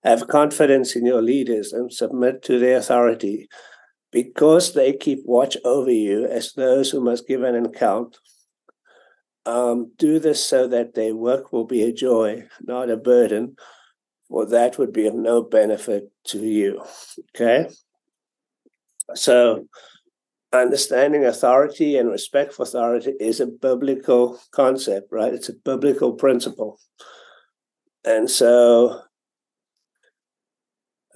Have 0.04 0.28
confidence 0.28 0.94
in 0.96 1.04
your 1.04 1.22
leaders 1.22 1.72
and 1.72 1.92
submit 1.92 2.42
to 2.44 2.58
their 2.58 2.78
authority, 2.78 3.48
because 4.10 4.72
they 4.72 4.92
keep 4.92 5.20
watch 5.24 5.56
over 5.64 5.90
you 5.90 6.26
as 6.26 6.52
those 6.52 6.90
who 6.90 7.00
must 7.00 7.28
give 7.28 7.42
an 7.42 7.66
account. 7.66 8.18
Um, 9.46 9.92
do 9.96 10.18
this 10.18 10.44
so 10.44 10.68
that 10.68 10.94
their 10.94 11.14
work 11.14 11.52
will 11.52 11.64
be 11.64 11.82
a 11.82 11.92
joy, 11.92 12.44
not 12.60 12.90
a 12.90 12.96
burden, 12.98 13.56
for 14.28 14.44
that 14.46 14.76
would 14.76 14.92
be 14.92 15.06
of 15.06 15.14
no 15.14 15.42
benefit 15.42 16.10
to 16.26 16.38
you. 16.38 16.82
Okay? 17.34 17.68
So, 19.14 19.66
understanding 20.52 21.24
authority 21.24 21.96
and 21.96 22.10
respect 22.10 22.52
for 22.52 22.64
authority 22.64 23.14
is 23.20 23.40
a 23.40 23.46
biblical 23.46 24.38
concept, 24.50 25.08
right? 25.10 25.32
It's 25.32 25.48
a 25.48 25.54
biblical 25.54 26.12
principle. 26.12 26.78
And 28.04 28.30
so, 28.30 29.00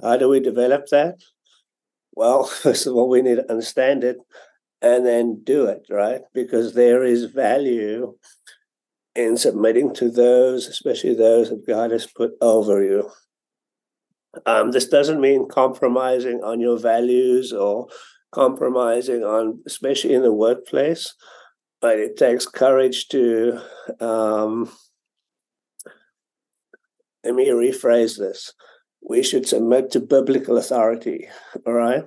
how 0.03 0.17
do 0.17 0.29
we 0.29 0.41
develop 0.41 0.87
that? 0.87 1.17
Well, 2.13 2.45
first 2.63 2.87
of 2.87 2.95
all, 2.95 3.09
we 3.09 3.23
need 3.23 3.37
to 3.37 3.51
understand 3.51 4.05
it 4.05 4.19
and 4.81 5.07
then 5.07 5.43
do 5.45 5.67
it, 5.67 5.87
right? 5.89 6.23
Because 6.35 6.75
there 6.75 7.05
is 7.05 7.25
value 7.25 8.15
in 9.15 9.37
submitting 9.37 9.95
to 9.95 10.11
those, 10.11 10.67
especially 10.67 11.15
those 11.15 11.51
that 11.51 11.67
God 11.67 11.91
has 11.91 12.07
put 12.07 12.33
over 12.41 12.83
you. 12.83 13.11
Um, 14.47 14.71
this 14.71 14.89
doesn't 14.89 15.21
mean 15.21 15.49
compromising 15.49 16.43
on 16.43 16.59
your 16.59 16.79
values 16.79 17.53
or 17.53 17.89
compromising 18.33 19.23
on, 19.23 19.61
especially 19.67 20.15
in 20.15 20.23
the 20.23 20.33
workplace. 20.33 21.15
But 21.81 21.99
it 21.99 22.17
takes 22.17 22.47
courage 22.47 23.09
to. 23.09 23.61
Um, 24.01 24.71
let 27.25 27.35
me 27.35 27.49
rephrase 27.49 28.19
this. 28.19 28.53
We 29.09 29.23
should 29.23 29.47
submit 29.47 29.91
to 29.91 30.01
biblical 30.01 30.59
authority, 30.59 31.29
all 31.67 31.73
right? 31.73 32.05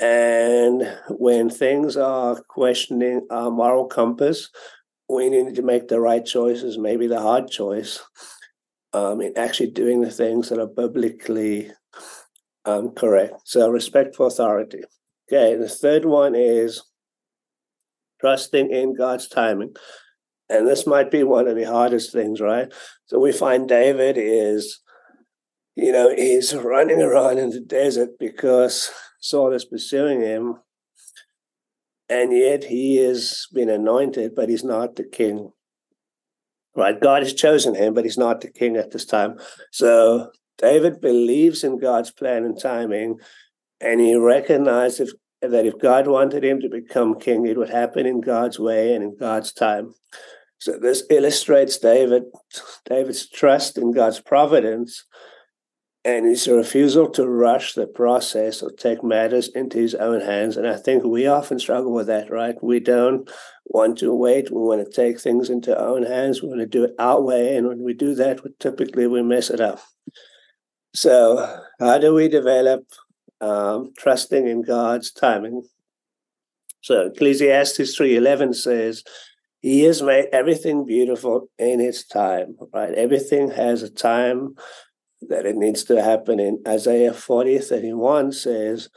And 0.00 0.96
when 1.08 1.50
things 1.50 1.96
are 1.96 2.40
questioning 2.48 3.26
our 3.30 3.50
moral 3.50 3.86
compass, 3.86 4.48
we 5.08 5.28
need 5.28 5.54
to 5.54 5.62
make 5.62 5.88
the 5.88 6.00
right 6.00 6.24
choices, 6.24 6.78
maybe 6.78 7.06
the 7.06 7.20
hard 7.20 7.50
choice, 7.50 8.00
um, 8.92 9.20
in 9.20 9.36
actually 9.36 9.70
doing 9.70 10.02
the 10.02 10.10
things 10.10 10.50
that 10.50 10.60
are 10.60 10.66
biblically 10.66 11.70
um, 12.64 12.90
correct. 12.90 13.34
So, 13.44 13.70
respect 13.70 14.14
for 14.14 14.26
authority. 14.26 14.82
Okay, 15.30 15.56
the 15.56 15.68
third 15.68 16.04
one 16.04 16.34
is 16.34 16.82
trusting 18.20 18.70
in 18.70 18.94
God's 18.94 19.28
timing. 19.28 19.74
And 20.48 20.66
this 20.66 20.86
might 20.86 21.10
be 21.10 21.22
one 21.22 21.46
of 21.46 21.56
the 21.56 21.64
hardest 21.64 22.12
things, 22.12 22.40
right? 22.40 22.72
So 23.06 23.18
we 23.18 23.32
find 23.32 23.68
David 23.68 24.16
is, 24.18 24.80
you 25.78 25.92
know, 25.92 26.12
he's 26.12 26.56
running 26.56 27.00
around 27.00 27.38
in 27.38 27.50
the 27.50 27.60
desert 27.60 28.18
because 28.18 28.90
Saul 29.20 29.52
is 29.52 29.64
pursuing 29.64 30.20
him. 30.20 30.56
And 32.08 32.36
yet 32.36 32.64
he 32.64 32.96
has 32.96 33.46
been 33.52 33.70
anointed, 33.70 34.34
but 34.34 34.48
he's 34.48 34.64
not 34.64 34.96
the 34.96 35.04
king. 35.04 35.52
Right? 36.74 37.00
God 37.00 37.22
has 37.22 37.32
chosen 37.32 37.76
him, 37.76 37.94
but 37.94 38.04
he's 38.04 38.18
not 38.18 38.40
the 38.40 38.50
king 38.50 38.76
at 38.76 38.90
this 38.90 39.04
time. 39.04 39.38
So 39.70 40.32
David 40.56 41.00
believes 41.00 41.62
in 41.62 41.78
God's 41.78 42.10
plan 42.10 42.44
and 42.44 42.60
timing, 42.60 43.18
and 43.80 44.00
he 44.00 44.16
recognized 44.16 44.98
if, 44.98 45.10
that 45.42 45.64
if 45.64 45.78
God 45.78 46.08
wanted 46.08 46.44
him 46.44 46.60
to 46.60 46.68
become 46.68 47.20
king, 47.20 47.46
it 47.46 47.56
would 47.56 47.70
happen 47.70 48.04
in 48.04 48.20
God's 48.20 48.58
way 48.58 48.94
and 48.94 49.04
in 49.04 49.16
God's 49.16 49.52
time. 49.52 49.92
So 50.58 50.76
this 50.76 51.04
illustrates 51.08 51.78
David 51.78 52.24
David's 52.84 53.28
trust 53.28 53.78
in 53.78 53.92
God's 53.92 54.20
providence 54.20 55.04
and 56.04 56.26
his 56.26 56.46
refusal 56.46 57.08
to 57.10 57.28
rush 57.28 57.74
the 57.74 57.86
process 57.86 58.62
or 58.62 58.70
take 58.70 59.02
matters 59.02 59.48
into 59.48 59.78
his 59.78 59.94
own 59.94 60.20
hands. 60.20 60.56
And 60.56 60.66
I 60.66 60.76
think 60.76 61.04
we 61.04 61.26
often 61.26 61.58
struggle 61.58 61.92
with 61.92 62.06
that, 62.06 62.30
right? 62.30 62.54
We 62.62 62.80
don't 62.80 63.28
want 63.66 63.98
to 63.98 64.14
wait. 64.14 64.50
We 64.50 64.60
want 64.60 64.84
to 64.84 64.90
take 64.90 65.20
things 65.20 65.50
into 65.50 65.78
our 65.78 65.88
own 65.88 66.04
hands. 66.04 66.40
We 66.40 66.48
want 66.48 66.60
to 66.60 66.66
do 66.66 66.84
it 66.84 66.94
our 66.98 67.20
way. 67.20 67.56
And 67.56 67.68
when 67.68 67.82
we 67.82 67.94
do 67.94 68.14
that, 68.14 68.44
we 68.44 68.50
typically 68.58 69.06
we 69.06 69.22
mess 69.22 69.50
it 69.50 69.60
up. 69.60 69.80
So, 70.94 71.62
how 71.78 71.98
do 71.98 72.14
we 72.14 72.28
develop 72.28 72.84
um, 73.40 73.92
trusting 73.98 74.48
in 74.48 74.62
God's 74.62 75.12
timing? 75.12 75.62
So, 76.80 77.06
Ecclesiastes 77.06 77.94
three 77.94 78.16
eleven 78.16 78.54
says, 78.54 79.04
"He 79.60 79.82
has 79.82 80.02
made 80.02 80.26
everything 80.32 80.86
beautiful 80.86 81.48
in 81.58 81.80
its 81.80 82.06
time." 82.06 82.56
Right? 82.72 82.94
Everything 82.94 83.50
has 83.50 83.82
a 83.82 83.90
time 83.90 84.54
that 85.22 85.46
it 85.46 85.56
needs 85.56 85.84
to 85.84 86.02
happen 86.02 86.40
in. 86.40 86.62
Isaiah 86.66 87.12
forty 87.12 87.58
thirty 87.58 87.92
one 87.92 88.32
says, 88.32 88.88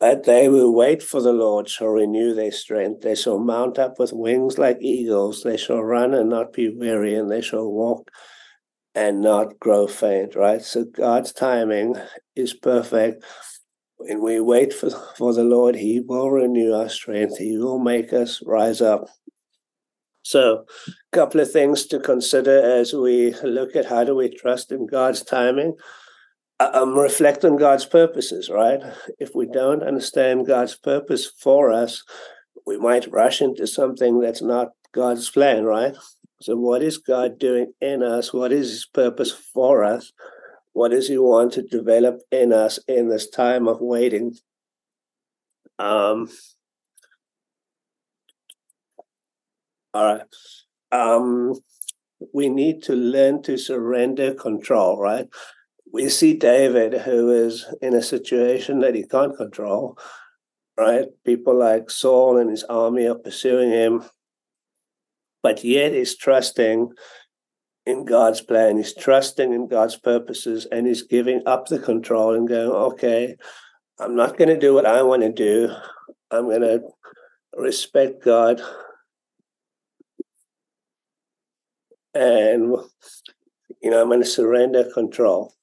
but 0.00 0.24
they 0.24 0.48
will 0.48 0.72
wait 0.72 1.02
for 1.02 1.20
the 1.20 1.32
Lord 1.32 1.68
shall 1.68 1.88
renew 1.88 2.34
their 2.34 2.52
strength. 2.52 3.02
They 3.02 3.16
shall 3.16 3.38
mount 3.38 3.78
up 3.78 3.98
with 3.98 4.12
wings 4.12 4.56
like 4.58 4.78
eagles. 4.80 5.42
They 5.42 5.56
shall 5.56 5.82
run 5.82 6.14
and 6.14 6.30
not 6.30 6.52
be 6.52 6.68
weary, 6.68 7.14
and 7.16 7.30
they 7.30 7.40
shall 7.40 7.68
walk 7.70 8.10
and 8.94 9.20
not 9.20 9.58
grow 9.58 9.86
faint, 9.86 10.34
right? 10.36 10.62
So 10.62 10.84
God's 10.84 11.32
timing 11.32 11.96
is 12.36 12.54
perfect. 12.54 13.24
When 13.96 14.22
we 14.22 14.38
wait 14.40 14.72
for, 14.72 14.90
for 15.16 15.34
the 15.34 15.42
Lord, 15.42 15.74
He 15.74 16.00
will 16.00 16.30
renew 16.30 16.72
our 16.72 16.88
strength. 16.88 17.38
He 17.38 17.58
will 17.58 17.80
make 17.80 18.12
us 18.12 18.40
rise 18.46 18.80
up. 18.80 19.08
So, 20.28 20.66
a 20.86 21.16
couple 21.16 21.40
of 21.40 21.50
things 21.50 21.86
to 21.86 21.98
consider 21.98 22.60
as 22.60 22.92
we 22.92 23.32
look 23.42 23.74
at 23.74 23.86
how 23.86 24.04
do 24.04 24.14
we 24.14 24.28
trust 24.28 24.70
in 24.70 24.86
God's 24.86 25.22
timing 25.22 25.74
um, 26.60 26.98
reflect 26.98 27.46
on 27.46 27.56
God's 27.56 27.86
purposes, 27.86 28.50
right? 28.50 28.78
If 29.18 29.30
we 29.34 29.46
don't 29.46 29.82
understand 29.82 30.46
God's 30.46 30.76
purpose 30.76 31.24
for 31.24 31.72
us, 31.72 32.04
we 32.66 32.76
might 32.76 33.10
rush 33.10 33.40
into 33.40 33.66
something 33.66 34.20
that's 34.20 34.42
not 34.42 34.72
God's 34.92 35.30
plan, 35.30 35.64
right? 35.64 35.96
So, 36.42 36.56
what 36.56 36.82
is 36.82 36.98
God 36.98 37.38
doing 37.38 37.72
in 37.80 38.02
us? 38.02 38.30
What 38.30 38.52
is 38.52 38.68
His 38.68 38.84
purpose 38.84 39.32
for 39.32 39.82
us? 39.82 40.12
What 40.74 40.90
does 40.90 41.08
He 41.08 41.16
want 41.16 41.54
to 41.54 41.62
develop 41.62 42.20
in 42.30 42.52
us 42.52 42.78
in 42.86 43.08
this 43.08 43.30
time 43.30 43.66
of 43.66 43.80
waiting? 43.80 44.36
Um, 45.78 46.28
all 49.98 50.14
right. 50.14 50.22
Um, 50.92 51.54
we 52.32 52.48
need 52.48 52.82
to 52.84 52.94
learn 52.94 53.42
to 53.42 53.56
surrender 53.56 54.34
control, 54.34 54.98
right? 54.98 55.28
we 55.92 56.08
see 56.08 56.34
David, 56.34 56.94
who 57.02 57.30
is 57.30 57.66
in 57.80 57.94
a 57.94 58.02
situation 58.02 58.80
that 58.80 58.94
he 58.94 59.04
can't 59.04 59.36
control, 59.36 59.98
right? 60.76 61.06
People 61.24 61.58
like 61.58 61.90
Saul 61.90 62.36
and 62.36 62.50
his 62.50 62.64
army 62.64 63.06
are 63.06 63.14
pursuing 63.14 63.70
him, 63.70 64.04
but 65.42 65.64
yet 65.64 65.92
he's 65.92 66.16
trusting 66.16 66.92
in 67.86 68.04
God's 68.04 68.40
plan. 68.40 68.76
He's 68.76 68.94
trusting 68.94 69.52
in 69.52 69.68
God's 69.68 69.96
purposes 69.96 70.66
and 70.70 70.86
he's 70.86 71.02
giving 71.02 71.42
up 71.46 71.66
the 71.66 71.78
control 71.78 72.34
and 72.34 72.48
going, 72.48 72.70
okay, 72.70 73.36
I'm 73.98 74.14
not 74.14 74.36
going 74.36 74.48
to 74.48 74.58
do 74.58 74.74
what 74.74 74.86
I 74.86 75.02
want 75.02 75.22
to 75.22 75.32
do. 75.32 75.72
I'm 76.30 76.44
going 76.44 76.60
to 76.60 76.82
respect 77.56 78.22
God. 78.22 78.60
And, 82.14 82.76
you 83.82 83.90
know, 83.90 84.00
I'm 84.00 84.08
going 84.08 84.20
to 84.20 84.26
surrender 84.26 84.88
control. 84.92 85.54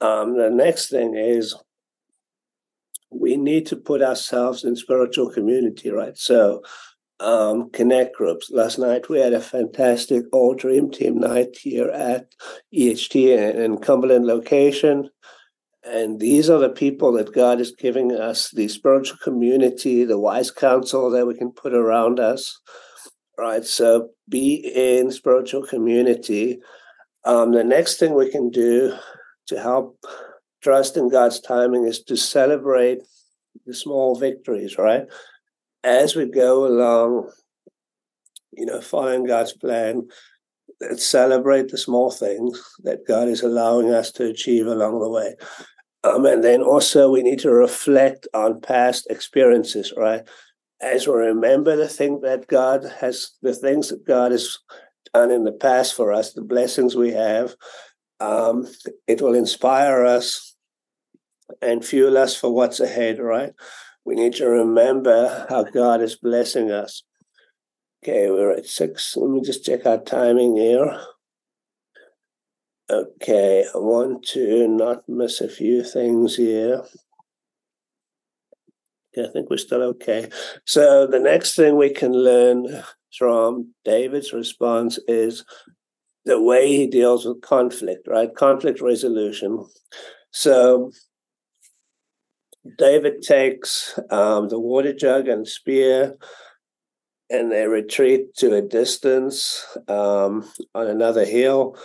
Um, 0.00 0.36
the 0.36 0.50
next 0.50 0.90
thing 0.90 1.14
is 1.16 1.54
we 3.10 3.36
need 3.36 3.66
to 3.66 3.76
put 3.76 4.02
ourselves 4.02 4.64
in 4.64 4.76
spiritual 4.76 5.30
community, 5.30 5.90
right? 5.90 6.16
So, 6.18 6.62
um, 7.20 7.70
connect 7.70 8.16
groups. 8.16 8.50
Last 8.50 8.78
night 8.78 9.08
we 9.08 9.20
had 9.20 9.32
a 9.32 9.40
fantastic 9.40 10.24
all 10.32 10.54
dream 10.54 10.90
team 10.90 11.18
night 11.18 11.56
here 11.56 11.88
at 11.88 12.34
EHT 12.74 13.54
in 13.54 13.78
Cumberland 13.78 14.26
location. 14.26 15.08
And 15.82 16.18
these 16.18 16.50
are 16.50 16.58
the 16.58 16.68
people 16.68 17.12
that 17.12 17.32
God 17.32 17.60
is 17.60 17.70
giving 17.70 18.12
us 18.12 18.50
the 18.50 18.68
spiritual 18.68 19.18
community, 19.22 20.04
the 20.04 20.18
wise 20.18 20.50
counsel 20.50 21.10
that 21.10 21.26
we 21.26 21.34
can 21.34 21.52
put 21.52 21.72
around 21.72 22.18
us. 22.18 22.60
Right. 23.38 23.64
So 23.64 24.10
be 24.28 24.54
in 24.54 25.10
spiritual 25.10 25.66
community. 25.66 26.58
Um, 27.24 27.52
the 27.52 27.64
next 27.64 27.98
thing 27.98 28.14
we 28.14 28.30
can 28.30 28.50
do 28.50 28.96
to 29.48 29.60
help 29.60 29.98
trust 30.62 30.96
in 30.96 31.08
God's 31.08 31.40
timing 31.40 31.84
is 31.84 32.02
to 32.04 32.16
celebrate 32.16 33.02
the 33.66 33.74
small 33.74 34.16
victories, 34.18 34.78
right? 34.78 35.04
As 35.84 36.16
we 36.16 36.24
go 36.26 36.66
along, 36.66 37.30
you 38.52 38.64
know, 38.64 38.80
following 38.80 39.24
God's 39.26 39.52
plan, 39.52 40.08
let's 40.80 41.04
celebrate 41.04 41.68
the 41.68 41.78
small 41.78 42.10
things 42.10 42.60
that 42.84 43.06
God 43.06 43.28
is 43.28 43.42
allowing 43.42 43.90
us 43.92 44.10
to 44.12 44.24
achieve 44.24 44.66
along 44.66 45.00
the 45.00 45.10
way. 45.10 45.34
Um, 46.04 46.24
and 46.26 46.42
then 46.42 46.62
also 46.62 47.10
we 47.10 47.22
need 47.22 47.40
to 47.40 47.50
reflect 47.50 48.28
on 48.32 48.60
past 48.60 49.06
experiences, 49.10 49.92
right? 49.96 50.22
As 50.80 51.06
we 51.06 51.14
remember 51.14 51.74
the 51.76 51.88
thing 51.88 52.20
that 52.20 52.46
God 52.48 52.84
has, 53.00 53.32
the 53.42 53.54
things 53.54 53.88
that 53.88 54.06
God 54.06 54.32
has 54.32 54.58
done 55.14 55.30
in 55.30 55.44
the 55.44 55.52
past 55.52 55.94
for 55.94 56.12
us, 56.12 56.32
the 56.32 56.42
blessings 56.42 56.94
we 56.94 57.12
have, 57.12 57.54
um, 58.20 58.66
it 59.06 59.20
will 59.22 59.34
inspire 59.34 60.04
us 60.04 60.54
and 61.62 61.84
fuel 61.84 62.18
us 62.18 62.36
for 62.36 62.52
what's 62.52 62.80
ahead, 62.80 63.18
right? 63.18 63.52
We 64.04 64.14
need 64.14 64.34
to 64.34 64.46
remember 64.46 65.46
how 65.48 65.64
God 65.64 66.00
is 66.00 66.16
blessing 66.16 66.70
us. 66.70 67.02
Okay, 68.02 68.30
we're 68.30 68.52
at 68.52 68.66
six. 68.66 69.16
Let 69.16 69.30
me 69.30 69.40
just 69.40 69.64
check 69.64 69.84
our 69.86 69.98
timing 69.98 70.56
here. 70.56 71.00
Okay, 72.88 73.64
I 73.74 73.78
want 73.78 74.24
to 74.28 74.68
not 74.68 75.08
miss 75.08 75.40
a 75.40 75.48
few 75.48 75.82
things 75.82 76.36
here. 76.36 76.84
I 79.18 79.28
think 79.28 79.50
we're 79.50 79.56
still 79.56 79.82
okay. 79.82 80.28
So 80.64 81.06
the 81.06 81.18
next 81.18 81.56
thing 81.56 81.76
we 81.76 81.90
can 81.90 82.12
learn 82.12 82.82
from 83.16 83.72
David's 83.84 84.32
response 84.32 84.98
is 85.08 85.44
the 86.24 86.40
way 86.40 86.68
he 86.68 86.86
deals 86.86 87.24
with 87.24 87.40
conflict, 87.40 88.06
right? 88.08 88.34
Conflict 88.34 88.80
resolution. 88.80 89.64
So 90.32 90.90
David 92.78 93.22
takes 93.22 93.98
um, 94.10 94.48
the 94.48 94.58
water 94.58 94.92
jug 94.92 95.28
and 95.28 95.46
spear 95.46 96.16
and 97.30 97.50
they 97.50 97.66
retreat 97.66 98.34
to 98.36 98.54
a 98.54 98.62
distance 98.62 99.64
um, 99.88 100.48
on 100.74 100.86
another 100.86 101.24
hill, 101.24 101.76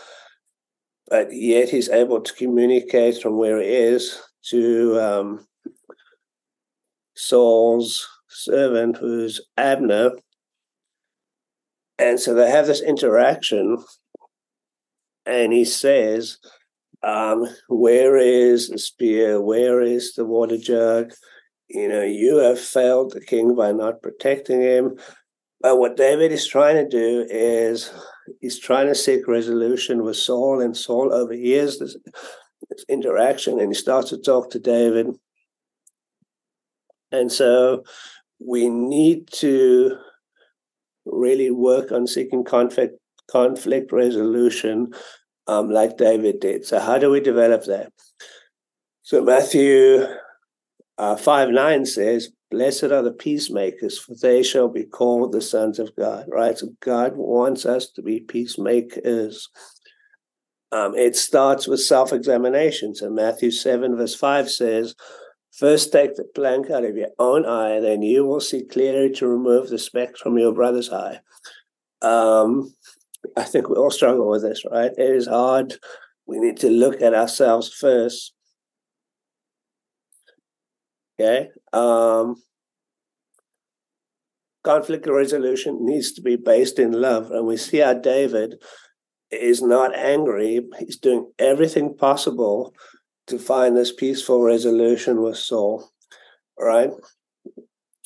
but 1.08 1.32
yet 1.32 1.70
he's 1.70 1.90
able 1.90 2.22
to 2.22 2.34
communicate 2.34 3.22
from 3.22 3.38
where 3.38 3.60
he 3.60 3.68
is 3.68 4.20
to 4.50 5.00
um, 5.00 5.48
Saul's 7.16 8.08
servant, 8.28 8.98
who's 8.98 9.42
Abner. 9.58 10.12
And 12.00 12.20
so 12.20 12.34
they 12.34 12.50
have 12.50 12.68
this 12.68 12.82
interaction 12.82 13.78
and 15.26 15.54
he 15.54 15.66
says, 15.66 16.38
um, 17.04 17.48
Where 17.68 18.18
is 18.18 18.70
the 18.70 18.80
spear? 18.80 19.42
Where 19.42 19.82
is 19.82 20.14
the 20.14 20.26
water 20.26 20.58
jug? 20.58 21.12
You 21.70 21.88
know, 21.88 22.04
you 22.04 22.38
have 22.38 22.60
failed 22.60 23.12
the 23.12 23.22
king 23.22 23.56
by 23.56 23.72
not 23.72 24.02
protecting 24.02 24.62
him. 24.62 24.98
But 25.62 25.78
what 25.78 25.96
David 25.96 26.32
is 26.32 26.48
trying 26.48 26.76
to 26.76 26.88
do 26.88 27.26
is 27.30 27.94
he's 28.40 28.60
trying 28.60 28.88
to 28.88 28.96
seek 28.96 29.28
resolution 29.28 30.04
with 30.04 30.18
Saul, 30.18 30.60
and 30.60 30.76
Saul 30.76 31.14
overhears 31.14 31.78
this, 31.78 31.96
this 32.70 32.86
interaction 32.90 33.60
and 33.60 33.70
he 33.70 33.76
starts 33.76 34.10
to 34.10 34.18
talk 34.18 34.50
to 34.52 34.60
David. 34.60 35.08
And 37.12 37.32
so 37.32 37.84
we 38.40 38.70
need 38.70 39.28
to 39.34 39.98
really 41.06 41.52
work 41.52 41.92
on 41.92 42.08
seeking 42.08 42.44
conflict 42.44 42.98
conflict 43.30 43.92
resolution 43.92 44.94
um, 45.48 45.70
like 45.70 45.98
David 45.98 46.40
did. 46.40 46.66
So, 46.66 46.80
how 46.80 46.98
do 46.98 47.10
we 47.10 47.20
develop 47.20 47.64
that? 47.66 47.92
So, 49.04 49.24
Matthew 49.24 50.06
uh, 50.98 51.16
5 51.16 51.50
9 51.50 51.86
says, 51.86 52.32
Blessed 52.50 52.86
are 52.86 53.02
the 53.02 53.14
peacemakers, 53.14 53.98
for 53.98 54.14
they 54.22 54.44
shall 54.44 54.68
be 54.68 54.84
called 54.84 55.32
the 55.32 55.42
sons 55.42 55.80
of 55.80 55.96
God, 55.96 56.26
right? 56.30 56.58
So, 56.58 56.70
God 56.82 57.14
wants 57.16 57.66
us 57.66 57.90
to 57.92 58.02
be 58.02 58.20
peacemakers. 58.20 59.50
Um, 60.74 60.96
it 60.96 61.16
starts 61.16 61.68
with 61.68 61.82
self 61.82 62.14
examination. 62.14 62.96
So, 62.96 63.10
Matthew 63.10 63.52
7, 63.52 63.96
verse 63.96 64.16
5 64.16 64.50
says, 64.50 64.96
First, 65.52 65.92
take 65.92 66.16
the 66.16 66.24
plank 66.24 66.70
out 66.70 66.86
of 66.86 66.96
your 66.96 67.10
own 67.20 67.46
eye, 67.46 67.80
then 67.80 68.02
you 68.02 68.26
will 68.26 68.40
see 68.40 68.64
clearly 68.64 69.12
to 69.16 69.28
remove 69.28 69.70
the 69.70 69.78
speck 69.78 70.18
from 70.18 70.38
your 70.38 70.54
brother's 70.54 70.92
eye. 70.92 71.20
Um, 72.02 72.74
I 73.36 73.44
think 73.44 73.70
we 73.70 73.76
all 73.76 73.92
struggle 73.92 74.30
with 74.30 74.44
this, 74.44 74.64
right? 74.72 74.92
It 74.98 75.16
is 75.16 75.28
hard. 75.28 75.76
We 76.26 76.40
need 76.40 76.58
to 76.58 76.70
look 76.70 77.02
at 77.02 77.14
ourselves 77.14 77.72
first. 77.74 78.34
Okay. 81.20 81.50
Um, 81.74 82.42
conflict 84.64 85.06
resolution 85.08 85.86
needs 85.86 86.14
to 86.14 86.22
be 86.22 86.36
based 86.36 86.80
in 86.80 86.94
love. 86.94 87.32
And 87.32 87.46
we 87.46 87.58
see 87.58 87.78
how 87.80 87.94
David 87.94 88.56
is 89.30 89.62
not 89.62 89.96
angry. 89.96 90.62
He's 90.80 90.98
doing 90.98 91.32
everything 91.38 91.96
possible 91.96 92.74
to 93.32 93.40
find 93.40 93.76
this 93.76 93.92
peaceful 93.92 94.42
resolution 94.44 95.22
with 95.22 95.38
Saul. 95.38 95.90
Right? 96.60 96.92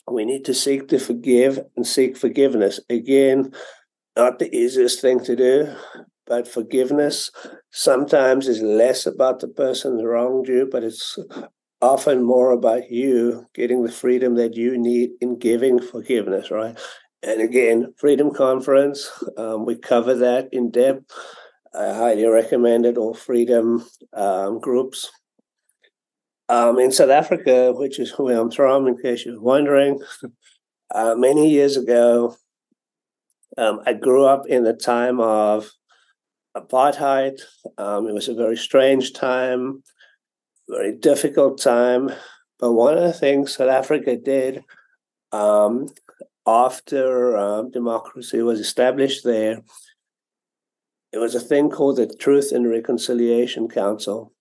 We 0.10 0.24
need 0.24 0.46
to 0.46 0.54
seek 0.54 0.88
to 0.90 1.00
forgive 1.00 1.60
and 1.76 1.86
seek 1.86 2.16
forgiveness. 2.16 2.80
Again, 2.90 3.52
not 4.16 4.40
the 4.40 4.56
easiest 4.56 5.02
thing 5.02 5.20
to 5.26 5.36
do, 5.36 5.76
but 6.26 6.48
forgiveness 6.48 7.32
sometimes 7.72 8.48
is 8.48 8.62
less 8.62 9.06
about 9.06 9.40
the 9.40 9.48
person 9.48 10.00
who 10.00 10.06
wronged 10.06 10.48
you, 10.48 10.68
but 10.72 10.84
it's 10.84 11.18
often 11.82 12.24
more 12.24 12.52
about 12.52 12.90
you 12.90 13.46
getting 13.54 13.84
the 13.84 13.92
freedom 13.92 14.36
that 14.36 14.56
you 14.56 14.78
need 14.78 15.12
in 15.22 15.38
giving 15.38 15.82
forgiveness, 15.82 16.50
right? 16.50 16.80
And 17.22 17.42
again, 17.42 17.94
Freedom 17.98 18.32
Conference, 18.32 19.10
um, 19.38 19.66
we 19.66 19.76
cover 19.76 20.14
that 20.16 20.50
in 20.52 20.72
depth. 20.72 21.12
I 21.78 21.94
highly 21.94 22.26
recommend 22.26 22.86
it, 22.86 22.98
all 22.98 23.14
freedom 23.14 23.86
um, 24.14 24.60
groups. 24.60 25.12
Um, 26.48 26.80
in 26.80 26.92
South 26.92 27.10
Africa, 27.10 27.74
which 27.74 28.00
is 28.00 28.12
where 28.18 28.40
I'm 28.40 28.52
from, 28.52 28.88
in 28.88 28.98
case 28.98 29.26
you're 29.26 29.42
wondering, 29.42 30.00
uh, 30.96 31.16
many 31.16 31.50
years 31.50 31.76
ago, 31.76 32.38
um, 33.58 33.82
I 33.86 33.94
grew 33.94 34.26
up 34.26 34.48
in 34.48 34.64
the 34.64 34.74
time 34.74 35.20
of 35.20 35.72
apartheid. 36.56 37.42
Um, 37.78 38.08
it 38.08 38.14
was 38.14 38.28
a 38.28 38.36
very 38.36 38.58
strange 38.58 39.14
time, 39.14 39.84
very 40.70 40.96
difficult 40.96 41.60
time. 41.60 42.12
But 42.60 42.74
one 42.74 42.98
of 42.98 43.04
the 43.04 43.14
things 43.14 43.56
South 43.56 43.70
Africa 43.70 44.16
did 44.16 44.64
um, 45.32 45.88
after 46.46 47.38
um, 47.38 47.72
democracy 47.72 48.42
was 48.42 48.60
established 48.60 49.24
there, 49.24 49.62
it 51.16 51.20
was 51.20 51.34
a 51.34 51.40
thing 51.40 51.70
called 51.70 51.96
the 51.96 52.14
Truth 52.14 52.52
and 52.52 52.70
Reconciliation 52.70 53.70
Council. 53.70 54.34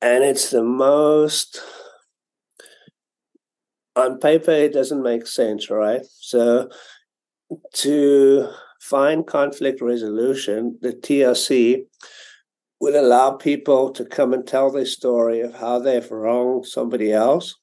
And 0.00 0.22
it's 0.22 0.50
the 0.50 0.62
most, 0.62 1.60
on 3.96 4.20
paper, 4.20 4.52
it 4.52 4.72
doesn't 4.72 5.02
make 5.02 5.26
sense, 5.26 5.68
right? 5.68 6.02
So 6.20 6.68
to 7.78 8.48
find 8.80 9.26
conflict 9.26 9.80
resolution, 9.80 10.78
the 10.82 10.92
TRC 10.92 11.86
would 12.80 12.94
allow 12.94 13.32
people 13.32 13.90
to 13.90 14.04
come 14.04 14.32
and 14.32 14.46
tell 14.46 14.70
their 14.70 14.86
story 14.86 15.40
of 15.40 15.56
how 15.56 15.80
they've 15.80 16.12
wronged 16.12 16.66
somebody 16.66 17.12
else. 17.12 17.56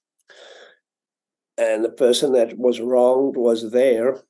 And 1.58 1.86
the 1.86 1.90
person 1.90 2.34
that 2.34 2.58
was 2.58 2.82
wronged 2.82 3.38
was 3.38 3.72
there, 3.72 4.24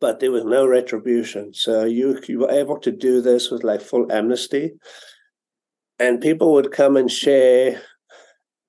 but 0.00 0.20
there 0.20 0.30
was 0.30 0.44
no 0.44 0.66
retribution. 0.66 1.52
So 1.54 1.84
you, 1.84 2.20
you 2.28 2.40
were 2.40 2.50
able 2.50 2.78
to 2.80 2.92
do 2.92 3.20
this 3.20 3.50
with 3.50 3.64
like 3.64 3.80
full 3.80 4.10
amnesty. 4.12 4.72
And 5.98 6.20
people 6.20 6.52
would 6.52 6.70
come 6.70 6.96
and 6.96 7.10
share 7.10 7.82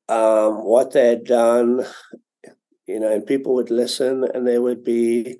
um, 0.08 0.66
what 0.66 0.92
they 0.92 1.08
had 1.08 1.24
done, 1.24 1.86
you 2.88 3.00
know, 3.00 3.12
and 3.12 3.26
people 3.26 3.54
would 3.56 3.70
listen 3.70 4.26
and 4.34 4.48
there 4.48 4.62
would 4.62 4.84
be 4.84 5.38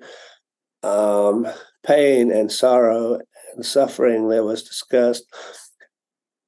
um, 0.84 1.48
pain 1.84 2.30
and 2.30 2.52
sorrow 2.52 3.18
and 3.54 3.66
suffering 3.66 4.28
that 4.28 4.44
was 4.44 4.62
discussed. 4.62 5.24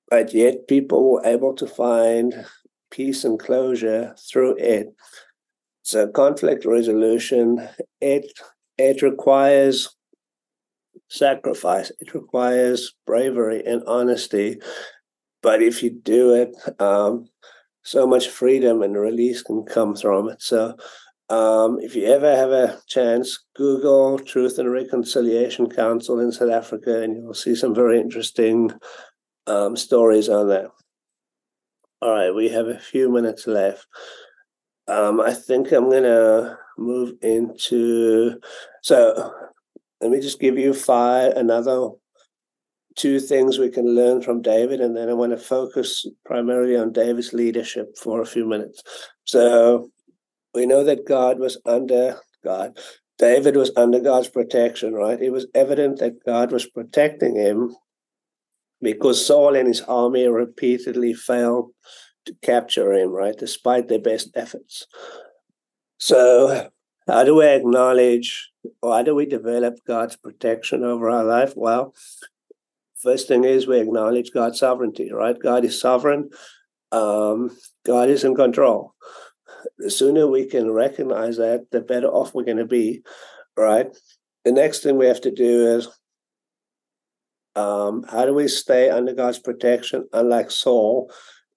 But 0.09 0.33
yet 0.33 0.68
people 0.68 1.11
were 1.11 1.26
able 1.26 1.55
to 1.55 1.66
find 1.66 2.46
peace 2.92 3.24
and 3.24 3.40
closure 3.40 4.14
through 4.31 4.57
it. 4.59 4.94
So 5.83 6.07
conflict 6.07 6.64
resolution, 6.64 7.68
it 8.00 8.31
it 8.78 9.02
requires 9.02 9.94
sacrifice, 11.08 11.90
it 12.00 12.14
requires 12.14 12.94
bravery 13.06 13.62
and 13.64 13.82
honesty. 13.87 14.58
But 15.42 15.62
if 15.62 15.82
you 15.82 15.90
do 15.90 16.35
it, 16.35 16.54
um, 16.80 17.26
so 17.82 18.06
much 18.06 18.28
freedom 18.28 18.82
and 18.82 18.96
release 18.96 19.42
can 19.42 19.64
come 19.64 19.96
from 19.96 20.28
it. 20.28 20.40
So 20.40 20.76
um, 21.28 21.78
if 21.80 21.96
you 21.96 22.06
ever 22.06 22.37
have 22.37 22.50
a 22.50 22.80
chance, 22.87 23.38
Google 23.56 24.18
Truth 24.18 24.58
and 24.58 24.70
Reconciliation 24.70 25.68
Council 25.68 26.20
in 26.20 26.30
South 26.30 26.50
Africa, 26.50 27.02
and 27.02 27.16
you'll 27.16 27.35
see 27.35 27.54
some 27.54 27.74
very 27.74 27.98
interesting 27.98 28.70
um, 29.46 29.76
stories 29.76 30.28
on 30.28 30.48
that. 30.48 30.66
All 32.00 32.11
right, 32.11 32.35
we 32.35 32.48
have 32.50 32.66
a 32.66 32.78
few 32.78 33.11
minutes 33.11 33.46
left. 33.46 33.87
Um, 34.88 35.20
I 35.20 35.32
think 35.32 35.72
I'm 35.72 35.88
going 35.88 36.02
to 36.02 36.58
move 36.78 37.14
into. 37.22 38.40
So 38.82 39.32
let 40.00 40.11
me 40.11 40.20
just 40.20 40.40
give 40.40 40.58
you 40.58 40.74
five, 40.74 41.32
another 41.32 41.90
two 42.96 43.20
things 43.20 43.58
we 43.58 43.70
can 43.70 43.94
learn 43.94 44.22
from 44.22 44.42
David, 44.42 44.80
and 44.80 44.96
then 44.96 45.08
I 45.08 45.14
want 45.14 45.32
to 45.32 45.38
focus 45.38 46.06
primarily 46.24 46.76
on 46.76 46.92
David's 46.92 47.32
leadership 47.32 47.96
for 47.96 48.20
a 48.20 48.26
few 48.26 48.46
minutes. 48.46 48.82
So 49.24 49.90
we 50.54 50.66
know 50.66 50.85
that 50.85 51.06
God 51.06 51.38
was 51.38 51.58
under 51.64 52.18
God. 52.44 52.78
David 53.18 53.56
was 53.56 53.70
under 53.76 54.00
God's 54.00 54.28
protection, 54.28 54.94
right? 54.94 55.20
It 55.20 55.30
was 55.30 55.46
evident 55.54 56.00
that 56.00 56.24
God 56.26 56.50
was 56.50 56.66
protecting 56.66 57.37
him 57.37 57.74
because 58.80 59.24
Saul 59.24 59.54
and 59.54 59.68
his 59.68 59.80
army 59.82 60.26
repeatedly 60.26 61.14
failed 61.14 61.70
to 62.26 62.35
capture 62.42 62.92
him, 62.92 63.11
right, 63.11 63.37
despite 63.37 63.88
their 63.88 64.00
best 64.00 64.30
efforts. 64.35 64.87
So, 66.04 66.68
how 67.06 67.22
do 67.22 67.36
we 67.36 67.46
acknowledge 67.46 68.50
or 68.82 68.96
how 68.96 69.02
do 69.04 69.14
we 69.14 69.24
develop 69.24 69.78
God's 69.86 70.16
protection 70.16 70.82
over 70.82 71.08
our 71.08 71.22
life? 71.22 71.52
Well, 71.54 71.94
first 72.98 73.28
thing 73.28 73.44
is 73.44 73.68
we 73.68 73.78
acknowledge 73.78 74.32
God's 74.32 74.58
sovereignty, 74.58 75.12
right? 75.12 75.38
God 75.38 75.64
is 75.64 75.80
sovereign, 75.80 76.30
um, 76.90 77.56
God 77.86 78.08
is 78.08 78.24
in 78.24 78.34
control 78.34 78.96
the 79.78 79.90
sooner 79.90 80.26
we 80.26 80.44
can 80.46 80.72
recognize 80.72 81.36
that, 81.36 81.66
the 81.70 81.80
better 81.80 82.08
off 82.08 82.34
we're 82.34 82.42
going 82.42 82.56
to 82.56 82.64
be, 82.64 83.04
right? 83.56 83.86
The 84.44 84.50
next 84.50 84.82
thing 84.82 84.96
we 84.96 85.06
have 85.06 85.20
to 85.20 85.30
do 85.30 85.76
is 85.76 85.88
um, 87.54 88.04
how 88.10 88.26
do 88.26 88.34
we 88.34 88.48
stay 88.48 88.90
under 88.90 89.14
God's 89.14 89.38
protection, 89.38 90.08
unlike 90.12 90.50
Saul, 90.50 91.12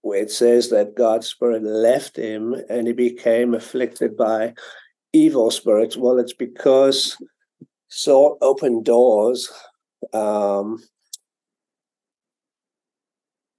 where 0.05 0.21
it 0.21 0.29
says 0.29 0.69
that 0.69 0.93
God's 0.93 1.25
spirit 1.25 1.63
left 1.63 2.15
him 2.15 2.55
and 2.69 2.85
he 2.85 2.93
became 2.93 3.55
afflicted 3.55 4.15
by 4.15 4.53
evil 5.13 5.49
spirits? 5.49 5.97
Well, 5.97 6.19
it's 6.19 6.33
because 6.33 7.17
Saul 7.87 8.37
opened 8.39 8.85
doors 8.85 9.51
um, 10.13 10.77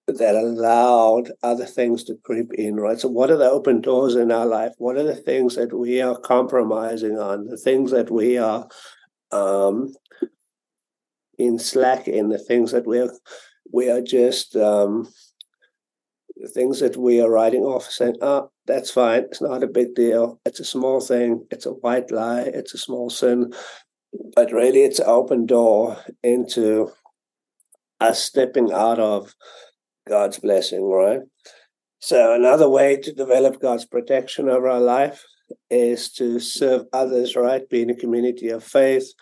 that 0.06 0.36
allowed 0.36 1.32
other 1.42 1.66
things 1.66 2.04
to 2.04 2.14
creep 2.22 2.54
in, 2.54 2.76
right? 2.76 3.00
So, 3.00 3.08
what 3.08 3.32
are 3.32 3.36
the 3.36 3.50
open 3.50 3.80
doors 3.80 4.14
in 4.14 4.30
our 4.30 4.46
life? 4.46 4.70
What 4.78 4.96
are 4.96 5.02
the 5.02 5.16
things 5.16 5.56
that 5.56 5.76
we 5.76 6.00
are 6.00 6.16
compromising 6.16 7.18
on? 7.18 7.48
The 7.48 7.56
things 7.56 7.90
that 7.90 8.08
we 8.08 8.38
are 8.38 8.68
um, 9.32 9.92
in 11.38 11.58
slack 11.58 12.06
in, 12.06 12.28
the 12.28 12.38
things 12.38 12.70
that 12.70 12.86
we 12.86 13.00
are 13.00 13.10
we 13.72 13.90
are 13.90 14.00
just 14.00 14.54
um, 14.54 15.08
the 16.36 16.48
things 16.48 16.80
that 16.80 16.96
we 16.96 17.20
are 17.20 17.30
writing 17.30 17.62
off, 17.62 17.90
saying, 17.90 18.16
"Oh, 18.20 18.50
that's 18.66 18.90
fine. 18.90 19.24
It's 19.24 19.40
not 19.40 19.62
a 19.62 19.68
big 19.68 19.94
deal. 19.94 20.40
It's 20.44 20.60
a 20.60 20.64
small 20.64 21.00
thing. 21.00 21.46
It's 21.50 21.66
a 21.66 21.72
white 21.72 22.10
lie. 22.10 22.42
It's 22.42 22.74
a 22.74 22.78
small 22.78 23.10
sin." 23.10 23.52
But 24.34 24.52
really, 24.52 24.82
it's 24.82 24.98
an 24.98 25.06
open 25.08 25.46
door 25.46 25.98
into 26.22 26.92
us 28.00 28.22
stepping 28.22 28.72
out 28.72 28.98
of 28.98 29.34
God's 30.08 30.38
blessing, 30.38 30.84
right? 30.84 31.20
So, 31.98 32.34
another 32.34 32.68
way 32.68 32.96
to 32.98 33.12
develop 33.12 33.60
God's 33.60 33.86
protection 33.86 34.48
over 34.48 34.68
our 34.68 34.80
life 34.80 35.24
is 35.70 36.12
to 36.12 36.38
serve 36.40 36.86
others, 36.92 37.36
right? 37.36 37.68
Be 37.68 37.82
in 37.82 37.90
a 37.90 37.96
community 37.96 38.48
of 38.48 38.62
faith, 38.62 39.12